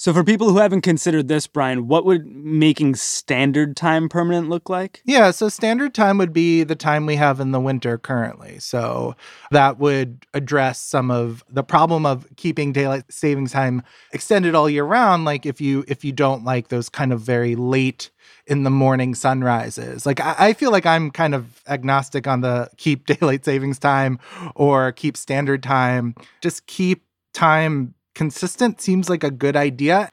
So, 0.00 0.12
for 0.12 0.22
people 0.22 0.48
who 0.48 0.58
haven't 0.58 0.82
considered 0.82 1.26
this, 1.26 1.48
Brian, 1.48 1.88
what 1.88 2.04
would 2.04 2.24
making 2.24 2.94
standard 2.94 3.76
time 3.76 4.08
permanent 4.08 4.48
look 4.48 4.68
like? 4.68 5.02
Yeah, 5.04 5.32
so 5.32 5.48
standard 5.48 5.92
time 5.92 6.18
would 6.18 6.32
be 6.32 6.62
the 6.62 6.76
time 6.76 7.04
we 7.04 7.16
have 7.16 7.40
in 7.40 7.50
the 7.50 7.58
winter 7.58 7.98
currently. 7.98 8.60
So 8.60 9.16
that 9.50 9.80
would 9.80 10.24
address 10.34 10.78
some 10.80 11.10
of 11.10 11.44
the 11.50 11.64
problem 11.64 12.06
of 12.06 12.28
keeping 12.36 12.72
daylight 12.72 13.12
savings 13.12 13.50
time 13.50 13.82
extended 14.12 14.54
all 14.54 14.70
year 14.70 14.84
round. 14.84 15.24
Like 15.24 15.44
if 15.44 15.60
you 15.60 15.84
if 15.88 16.04
you 16.04 16.12
don't 16.12 16.44
like 16.44 16.68
those 16.68 16.88
kind 16.88 17.12
of 17.12 17.20
very 17.20 17.56
late 17.56 18.10
in 18.48 18.62
the 18.62 18.70
morning 18.70 19.14
sunrises. 19.14 20.06
Like 20.06 20.20
I, 20.20 20.34
I 20.38 20.52
feel 20.54 20.72
like 20.72 20.86
I'm 20.86 21.10
kind 21.10 21.34
of 21.34 21.62
agnostic 21.68 22.26
on 22.26 22.40
the 22.40 22.68
keep 22.78 23.06
daylight 23.20 23.44
savings 23.44 23.78
time 23.78 24.18
or 24.54 24.92
keep 24.92 25.16
standard 25.16 25.62
time. 25.62 26.14
Just 26.40 26.66
keep 26.66 27.04
time 27.34 27.94
consistent 28.14 28.80
seems 28.80 29.08
like 29.08 29.22
a 29.22 29.30
good 29.30 29.54
idea. 29.54 30.10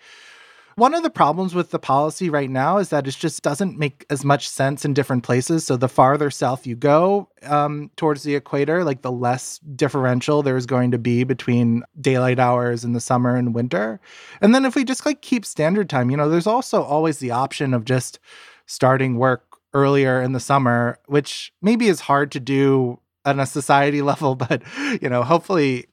One 0.77 0.93
of 0.93 1.03
the 1.03 1.09
problems 1.09 1.55
with 1.55 1.71
the 1.71 1.79
policy 1.79 2.29
right 2.29 2.49
now 2.49 2.79
is 2.79 2.89
that 2.89 3.07
it 3.07 3.15
just 3.15 3.41
doesn't 3.41 3.79
make 3.79 4.05
as 4.09 4.25
much 4.25 4.49
sense 4.49 4.83
in 4.83 4.93
different 4.93 5.23
places. 5.23 5.65
So 5.65 5.77
the 5.77 5.87
farther 5.87 6.29
south 6.29 6.67
you 6.67 6.75
go 6.75 7.29
um, 7.43 7.91
towards 7.95 8.23
the 8.23 8.35
equator, 8.35 8.83
like 8.83 9.01
the 9.01 9.11
less 9.11 9.59
differential 9.59 10.43
there's 10.43 10.65
going 10.65 10.91
to 10.91 10.97
be 10.97 11.23
between 11.23 11.83
daylight 12.01 12.39
hours 12.39 12.83
in 12.83 12.91
the 12.91 12.99
summer 12.99 13.37
and 13.37 13.55
winter. 13.55 14.01
And 14.41 14.53
then 14.53 14.65
if 14.65 14.75
we 14.75 14.83
just 14.83 15.05
like 15.05 15.21
keep 15.21 15.45
standard 15.45 15.89
time, 15.89 16.09
you 16.09 16.17
know, 16.17 16.27
there's 16.27 16.47
also 16.47 16.83
always 16.83 17.19
the 17.19 17.31
option 17.31 17.73
of 17.73 17.85
just 17.85 18.19
starting 18.65 19.17
work 19.17 19.45
earlier 19.73 20.21
in 20.21 20.33
the 20.33 20.41
summer, 20.41 20.99
which 21.05 21.53
maybe 21.61 21.87
is 21.87 22.01
hard 22.01 22.33
to 22.33 22.41
do 22.41 22.99
on 23.23 23.39
a 23.39 23.45
society 23.45 24.01
level, 24.01 24.35
but 24.35 24.61
you 25.01 25.07
know, 25.07 25.23
hopefully 25.23 25.87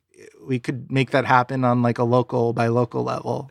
we 0.46 0.58
could 0.58 0.90
make 0.90 1.10
that 1.10 1.24
happen 1.24 1.64
on 1.64 1.82
like 1.82 1.98
a 1.98 2.04
local 2.04 2.52
by 2.52 2.68
local 2.68 3.02
level. 3.02 3.50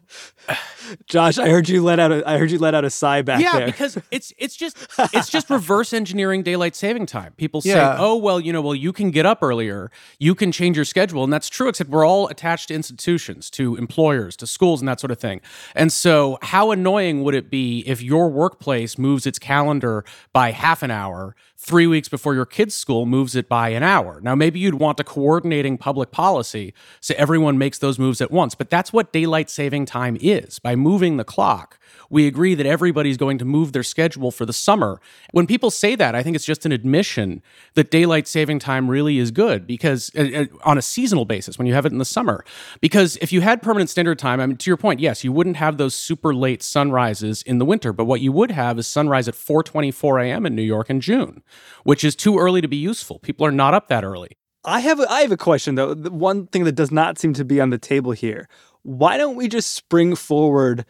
Josh, 1.06 1.38
I 1.38 1.50
heard 1.50 1.70
you 1.70 1.84
let 1.84 2.00
out 2.00 2.12
a 2.12 2.28
I 2.28 2.38
heard 2.38 2.52
you 2.52 2.58
let 2.60 2.74
out 2.74 2.84
a 2.84 2.90
sigh 2.90 3.22
back 3.22 3.42
yeah, 3.42 3.60
there. 3.60 3.66
because 3.68 3.98
it's 4.12 4.34
it's 4.38 4.56
just 4.56 4.78
it's 5.14 5.30
just 5.30 5.50
reverse 5.50 5.94
engineering 5.94 6.44
daylight 6.44 6.76
saving 6.76 7.06
time. 7.06 7.34
People 7.38 7.62
say, 7.62 7.70
Yeah. 7.70 7.96
"Oh, 8.00 8.16
well, 8.18 8.40
you 8.40 8.52
know, 8.52 8.62
well 8.62 8.76
you 8.76 8.92
can 8.92 9.12
get 9.12 9.26
up 9.26 9.40
earlier, 9.42 9.92
you 10.20 10.36
can 10.36 10.52
change 10.52 10.76
your 10.76 10.86
schedule." 10.86 11.24
And 11.24 11.32
that's 11.32 11.50
true 11.50 11.70
except 11.70 11.90
we're 11.90 12.06
all 12.06 12.28
attached 12.28 12.70
to 12.70 12.74
institutions, 12.74 13.50
to 13.52 13.76
employers, 13.76 14.36
to 14.38 14.48
schools 14.48 14.82
and 14.82 14.88
that 14.88 15.00
sort 15.00 15.12
of 15.12 15.20
thing. 15.20 15.42
And 15.76 15.94
so, 15.94 16.38
how 16.42 16.72
annoying 16.72 17.24
would 17.24 17.36
it 17.36 17.50
be 17.50 17.84
if 17.88 18.02
your 18.02 18.30
workplace 18.30 18.98
moves 18.98 19.26
its 19.26 19.40
calendar 19.40 20.04
by 20.34 20.52
half 20.52 20.84
an 20.84 20.92
hour? 20.92 21.36
Three 21.64 21.86
weeks 21.86 22.10
before 22.10 22.34
your 22.34 22.48
kid's 22.48 22.74
school 22.74 23.06
moves 23.06 23.36
it 23.36 23.48
by 23.48 23.70
an 23.70 23.84
hour. 23.84 24.20
Now, 24.24 24.34
maybe 24.34 24.60
you'd 24.60 24.74
want 24.74 25.00
a 25.00 25.04
coordinating 25.04 25.78
public 25.78 26.10
policy 26.10 26.74
so 27.00 27.14
everyone 27.20 27.60
makes 27.60 27.78
those 27.78 28.00
moves 28.00 28.20
at 28.20 28.32
once, 28.32 28.56
but 28.56 28.72
that's 28.72 28.92
what 28.92 29.14
daylight 29.14 29.48
saving 29.48 29.86
time 29.86 30.18
is. 30.20 30.58
By 30.58 30.76
moving 30.76 31.18
the 31.18 31.24
clock, 31.24 31.78
we 32.10 32.28
agree 32.28 32.56
that 32.56 32.66
everybody's 32.66 33.18
going 33.18 33.38
to 33.38 33.46
move 33.46 33.74
their 33.74 33.84
schedule 33.84 34.32
for 34.32 34.46
the 34.46 34.54
summer. 34.54 35.00
When 35.32 35.48
people 35.48 35.72
say 35.72 35.96
that, 35.96 36.16
I 36.16 36.24
think 36.24 36.36
it's 36.36 36.46
just 36.46 36.66
an 36.66 36.72
admission 36.72 37.42
that 37.76 37.92
daylight 37.92 38.28
saving 38.28 38.60
time 38.60 38.90
really 38.90 39.18
is 39.18 39.32
good 39.32 39.66
because 39.68 40.12
uh, 40.18 40.22
uh, 40.36 40.46
on 40.64 40.78
a 40.78 40.82
seasonal 40.82 41.26
basis 41.26 41.58
when 41.58 41.68
you 41.68 41.74
have 41.74 41.86
it 41.86 41.92
in 41.92 42.00
the 42.00 42.06
summer. 42.06 42.44
Because 42.82 43.18
if 43.22 43.32
you 43.32 43.42
had 43.42 43.62
permanent 43.62 43.90
standard 43.90 44.20
time, 44.20 44.40
I 44.40 44.46
mean, 44.46 44.58
to 44.58 44.70
your 44.70 44.78
point, 44.78 45.00
yes, 45.00 45.24
you 45.24 45.32
wouldn't 45.32 45.58
have 45.58 45.78
those 45.78 45.96
super 45.96 46.34
late 46.34 46.64
sunrises 46.64 47.44
in 47.44 47.60
the 47.60 47.66
winter, 47.66 47.94
but 47.94 48.06
what 48.06 48.20
you 48.22 48.32
would 48.32 48.52
have 48.52 48.78
is 48.78 48.88
sunrise 48.88 49.28
at 49.28 49.36
4:24 49.36 50.26
a.m. 50.26 50.46
in 50.46 50.56
New 50.56 50.62
York 50.62 50.90
in 50.90 51.00
June, 51.02 51.44
which 51.84 52.04
is 52.04 52.16
too 52.16 52.38
early 52.38 52.62
to 52.62 52.68
be 52.68 52.78
useful. 52.78 53.20
People 53.20 53.46
are 53.46 53.52
not 53.52 53.74
up 53.74 53.88
that 53.90 54.04
early. 54.04 54.38
I 54.64 54.80
have 54.82 55.00
a, 55.00 55.12
I 55.12 55.22
have 55.22 55.32
a 55.32 55.38
question 55.38 55.76
though. 55.76 55.94
The 55.94 56.12
one 56.12 56.48
thing 56.48 56.66
that 56.66 56.74
does 56.74 56.92
not 56.92 57.18
seem 57.18 57.34
to 57.34 57.46
be 57.46 57.60
on 57.60 57.72
the 57.72 57.78
table 57.78 58.12
here. 58.12 58.48
Why 58.84 59.18
don't 59.18 59.36
we 59.36 59.48
just 59.48 59.72
spring 59.76 60.16
forward 60.16 60.86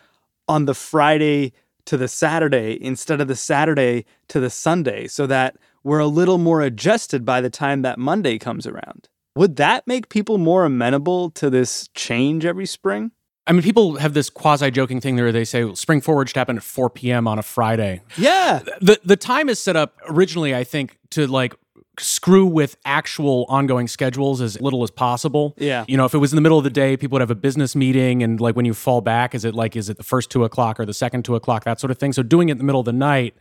on 0.47 0.65
the 0.65 0.73
Friday 0.73 1.53
to 1.85 1.97
the 1.97 2.07
Saturday 2.07 2.77
instead 2.81 3.21
of 3.21 3.27
the 3.27 3.35
Saturday 3.35 4.05
to 4.27 4.39
the 4.39 4.49
Sunday 4.49 5.07
so 5.07 5.25
that 5.27 5.57
we're 5.83 5.99
a 5.99 6.07
little 6.07 6.37
more 6.37 6.61
adjusted 6.61 7.25
by 7.25 7.41
the 7.41 7.49
time 7.49 7.81
that 7.81 7.97
Monday 7.97 8.37
comes 8.37 8.67
around? 8.67 9.07
Would 9.35 9.55
that 9.55 9.87
make 9.87 10.09
people 10.09 10.37
more 10.37 10.65
amenable 10.65 11.31
to 11.31 11.49
this 11.49 11.87
change 11.95 12.45
every 12.45 12.65
spring? 12.65 13.11
I 13.47 13.53
mean, 13.53 13.63
people 13.63 13.95
have 13.95 14.13
this 14.13 14.29
quasi 14.29 14.69
joking 14.69 15.01
thing 15.01 15.15
where 15.15 15.31
they 15.31 15.45
say 15.45 15.63
well, 15.63 15.75
spring 15.75 16.01
forward 16.01 16.29
should 16.29 16.37
happen 16.37 16.57
at 16.57 16.63
4 16.63 16.89
p.m. 16.91 17.27
on 17.27 17.39
a 17.39 17.43
Friday. 17.43 18.01
Yeah. 18.17 18.59
The 18.81 18.99
the 19.03 19.17
time 19.17 19.49
is 19.49 19.61
set 19.61 19.75
up 19.75 19.97
originally, 20.07 20.55
I 20.55 20.63
think, 20.63 20.97
to 21.11 21.27
like 21.27 21.55
screw 21.99 22.45
with 22.45 22.77
actual 22.85 23.45
ongoing 23.49 23.87
schedules 23.87 24.41
as 24.41 24.59
little 24.61 24.83
as 24.83 24.89
possible. 24.89 25.53
Yeah. 25.57 25.85
You 25.87 25.97
know, 25.97 26.05
if 26.05 26.13
it 26.13 26.19
was 26.19 26.31
in 26.31 26.35
the 26.35 26.41
middle 26.41 26.57
of 26.57 26.63
the 26.63 26.69
day, 26.69 26.97
people 26.97 27.15
would 27.15 27.21
have 27.21 27.31
a 27.31 27.35
business 27.35 27.75
meeting 27.75 28.23
and 28.23 28.39
like 28.39 28.55
when 28.55 28.65
you 28.65 28.73
fall 28.73 29.01
back, 29.01 29.35
is 29.35 29.45
it 29.45 29.53
like 29.53 29.75
is 29.75 29.89
it 29.89 29.97
the 29.97 30.03
first 30.03 30.29
two 30.29 30.43
o'clock 30.43 30.79
or 30.79 30.85
the 30.85 30.93
second 30.93 31.25
two 31.25 31.35
o'clock, 31.35 31.63
that 31.65 31.79
sort 31.79 31.91
of 31.91 31.97
thing. 31.97 32.13
So 32.13 32.23
doing 32.23 32.49
it 32.49 32.53
in 32.53 32.57
the 32.57 32.63
middle 32.63 32.79
of 32.79 32.85
the 32.85 32.93
night 32.93 33.35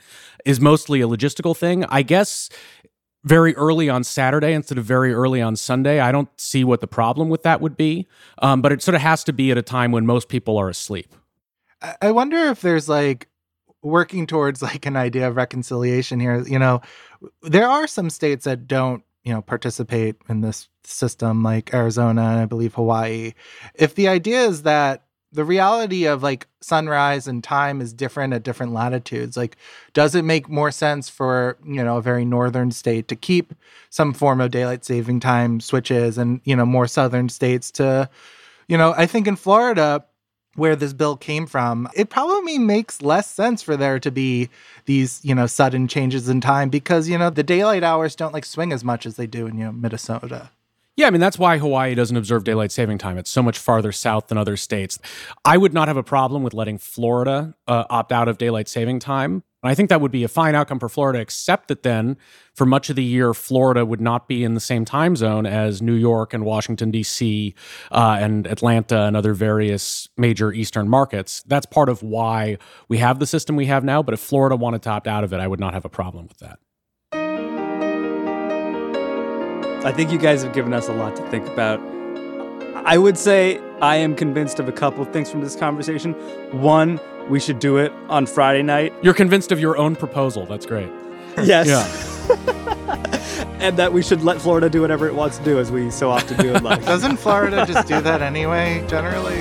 is 0.44 0.60
mostly 0.60 1.00
a 1.00 1.06
logistical 1.06 1.56
thing. 1.56 1.84
I 1.84 2.02
guess 2.02 2.50
very 3.24 3.54
early 3.56 3.88
on 3.88 4.02
Saturday 4.02 4.52
instead 4.52 4.78
of 4.78 4.84
very 4.84 5.12
early 5.12 5.42
on 5.42 5.56
Sunday. 5.56 6.00
I 6.00 6.10
don't 6.12 6.28
see 6.40 6.64
what 6.64 6.80
the 6.80 6.86
problem 6.86 7.28
with 7.28 7.42
that 7.42 7.60
would 7.60 7.76
be. 7.76 8.08
Um, 8.38 8.62
but 8.62 8.72
it 8.72 8.82
sort 8.82 8.94
of 8.94 9.02
has 9.02 9.24
to 9.24 9.32
be 9.32 9.50
at 9.50 9.58
a 9.58 9.62
time 9.62 9.92
when 9.92 10.06
most 10.06 10.28
people 10.28 10.56
are 10.56 10.68
asleep. 10.68 11.14
I- 12.00 12.10
wonder 12.10 12.36
if 12.36 12.60
there's 12.60 12.88
like 12.88 13.28
working 13.82 14.26
towards 14.26 14.62
like 14.62 14.86
an 14.86 14.96
idea 14.96 15.28
of 15.28 15.36
reconciliation 15.36 16.20
here. 16.20 16.42
You 16.42 16.58
know, 16.58 16.80
there 17.42 17.68
are 17.68 17.86
some 17.86 18.10
states 18.10 18.44
that 18.44 18.66
don't, 18.66 19.02
you 19.24 19.32
know, 19.32 19.42
participate 19.42 20.16
in 20.28 20.40
this 20.40 20.68
system, 20.84 21.42
like 21.42 21.74
Arizona 21.74 22.22
and 22.22 22.40
I 22.40 22.46
believe 22.46 22.74
Hawaii. 22.74 23.32
If 23.74 23.94
the 23.94 24.08
idea 24.08 24.42
is 24.44 24.62
that 24.62 25.04
the 25.32 25.44
reality 25.44 26.06
of 26.06 26.22
like 26.22 26.48
sunrise 26.60 27.26
and 27.26 27.42
time 27.42 27.80
is 27.80 27.92
different 27.92 28.32
at 28.32 28.42
different 28.42 28.72
latitudes, 28.72 29.36
like 29.36 29.56
does 29.92 30.14
it 30.14 30.24
make 30.24 30.48
more 30.48 30.70
sense 30.70 31.08
for, 31.08 31.56
you 31.64 31.82
know, 31.84 31.98
a 31.98 32.02
very 32.02 32.24
northern 32.24 32.70
state 32.70 33.08
to 33.08 33.16
keep 33.16 33.54
some 33.90 34.12
form 34.12 34.40
of 34.40 34.50
daylight 34.50 34.84
saving 34.84 35.20
time 35.20 35.60
switches 35.60 36.18
and, 36.18 36.40
you 36.44 36.56
know, 36.56 36.66
more 36.66 36.86
southern 36.86 37.28
states 37.28 37.70
to, 37.70 38.08
you 38.68 38.76
know, 38.76 38.92
I 38.96 39.06
think 39.06 39.26
in 39.26 39.36
Florida, 39.36 40.04
where 40.56 40.74
this 40.74 40.92
bill 40.92 41.16
came 41.16 41.46
from, 41.46 41.88
it 41.94 42.10
probably 42.10 42.58
makes 42.58 43.02
less 43.02 43.30
sense 43.30 43.62
for 43.62 43.76
there 43.76 44.00
to 44.00 44.10
be 44.10 44.48
these, 44.86 45.20
you 45.24 45.34
know, 45.34 45.46
sudden 45.46 45.86
changes 45.86 46.28
in 46.28 46.40
time 46.40 46.70
because, 46.70 47.08
you 47.08 47.16
know, 47.16 47.30
the 47.30 47.44
daylight 47.44 47.84
hours 47.84 48.16
don't 48.16 48.34
like 48.34 48.44
swing 48.44 48.72
as 48.72 48.82
much 48.82 49.06
as 49.06 49.14
they 49.14 49.28
do 49.28 49.46
in, 49.46 49.56
you 49.56 49.64
know, 49.64 49.72
Minnesota. 49.72 50.50
Yeah, 50.96 51.06
I 51.06 51.10
mean, 51.10 51.20
that's 51.20 51.38
why 51.38 51.56
Hawaii 51.58 51.94
doesn't 51.94 52.16
observe 52.16 52.44
daylight 52.44 52.72
saving 52.72 52.98
time. 52.98 53.16
It's 53.16 53.30
so 53.30 53.42
much 53.42 53.58
farther 53.58 53.92
south 53.92 54.26
than 54.26 54.36
other 54.36 54.56
states. 54.56 54.98
I 55.44 55.56
would 55.56 55.72
not 55.72 55.88
have 55.88 55.96
a 55.96 56.02
problem 56.02 56.42
with 56.42 56.52
letting 56.52 56.78
Florida 56.78 57.54
uh, 57.66 57.84
opt 57.88 58.12
out 58.12 58.28
of 58.28 58.38
daylight 58.38 58.68
saving 58.68 58.98
time. 58.98 59.42
And 59.62 59.70
I 59.70 59.74
think 59.74 59.90
that 59.90 60.00
would 60.00 60.10
be 60.10 60.24
a 60.24 60.28
fine 60.28 60.54
outcome 60.54 60.78
for 60.78 60.88
Florida, 60.88 61.18
except 61.20 61.68
that 61.68 61.82
then 61.82 62.16
for 62.54 62.64
much 62.66 62.88
of 62.90 62.96
the 62.96 63.04
year, 63.04 63.34
Florida 63.34 63.84
would 63.84 64.00
not 64.00 64.26
be 64.26 64.42
in 64.42 64.54
the 64.54 64.60
same 64.60 64.84
time 64.84 65.16
zone 65.16 65.44
as 65.46 65.82
New 65.82 65.94
York 65.94 66.32
and 66.32 66.44
Washington, 66.44 66.90
D.C., 66.90 67.54
uh, 67.92 68.18
and 68.20 68.46
Atlanta 68.46 69.02
and 69.02 69.16
other 69.16 69.34
various 69.34 70.08
major 70.16 70.52
Eastern 70.52 70.88
markets. 70.88 71.42
That's 71.46 71.66
part 71.66 71.90
of 71.90 72.02
why 72.02 72.56
we 72.88 72.98
have 72.98 73.18
the 73.18 73.26
system 73.26 73.54
we 73.54 73.66
have 73.66 73.84
now. 73.84 74.02
But 74.02 74.14
if 74.14 74.20
Florida 74.20 74.56
wanted 74.56 74.82
to 74.82 74.90
opt 74.90 75.06
out 75.06 75.24
of 75.24 75.32
it, 75.32 75.40
I 75.40 75.46
would 75.46 75.60
not 75.60 75.74
have 75.74 75.84
a 75.84 75.90
problem 75.90 76.26
with 76.26 76.38
that. 76.38 76.58
I 79.82 79.92
think 79.92 80.12
you 80.12 80.18
guys 80.18 80.42
have 80.42 80.52
given 80.52 80.74
us 80.74 80.88
a 80.88 80.92
lot 80.92 81.16
to 81.16 81.22
think 81.30 81.48
about. 81.48 81.80
I 82.84 82.98
would 82.98 83.16
say 83.16 83.58
I 83.80 83.96
am 83.96 84.14
convinced 84.14 84.60
of 84.60 84.68
a 84.68 84.72
couple 84.72 85.02
of 85.02 85.10
things 85.10 85.30
from 85.30 85.40
this 85.40 85.56
conversation. 85.56 86.12
One, 86.52 87.00
we 87.30 87.40
should 87.40 87.58
do 87.58 87.78
it 87.78 87.90
on 88.10 88.26
Friday 88.26 88.62
night. 88.62 88.92
You're 89.02 89.14
convinced 89.14 89.52
of 89.52 89.60
your 89.60 89.78
own 89.78 89.96
proposal. 89.96 90.46
That's 90.46 90.66
great. 90.66 90.90
Yes. 91.44 91.68
Yeah. 91.68 92.36
and 93.60 93.76
that 93.78 93.92
we 93.92 94.02
should 94.02 94.22
let 94.22 94.40
Florida 94.42 94.68
do 94.68 94.82
whatever 94.82 95.06
it 95.06 95.14
wants 95.14 95.38
to 95.38 95.44
do, 95.44 95.58
as 95.58 95.70
we 95.70 95.90
so 95.90 96.10
often 96.10 96.36
do 96.36 96.54
in 96.54 96.62
life. 96.62 96.84
Doesn't 96.84 97.16
Florida 97.16 97.64
just 97.66 97.88
do 97.88 98.00
that 98.02 98.20
anyway, 98.20 98.84
generally? 98.88 99.40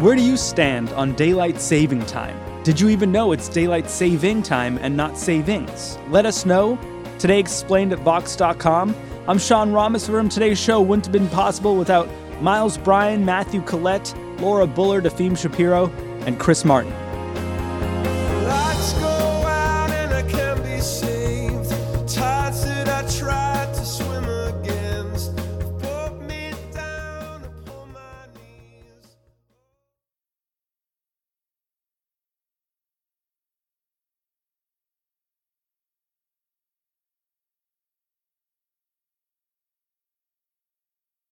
Where 0.00 0.16
do 0.16 0.22
you 0.22 0.38
stand 0.38 0.90
on 0.92 1.12
daylight 1.14 1.60
saving 1.60 2.06
time? 2.06 2.38
Did 2.62 2.80
you 2.80 2.88
even 2.88 3.12
know 3.12 3.32
it's 3.32 3.48
daylight 3.48 3.90
saving 3.90 4.42
time 4.42 4.78
and 4.80 4.96
not 4.96 5.18
savings? 5.18 5.98
Let 6.08 6.24
us 6.24 6.46
know. 6.46 6.78
Today 7.20 7.38
explained 7.38 7.92
at 7.92 7.98
Vox.com. 7.98 8.96
I'm 9.28 9.38
Sean 9.38 9.72
Rameswaram 9.72 10.32
Today's 10.32 10.58
show 10.58 10.80
wouldn't 10.80 11.04
have 11.04 11.12
been 11.12 11.28
possible 11.28 11.76
without 11.76 12.08
Miles 12.40 12.78
Bryan, 12.78 13.26
Matthew 13.26 13.60
Collette, 13.60 14.14
Laura 14.38 14.66
Bullard, 14.66 15.04
Efim 15.04 15.36
Shapiro, 15.36 15.90
and 16.24 16.40
Chris 16.40 16.64
Martin. 16.64 17.09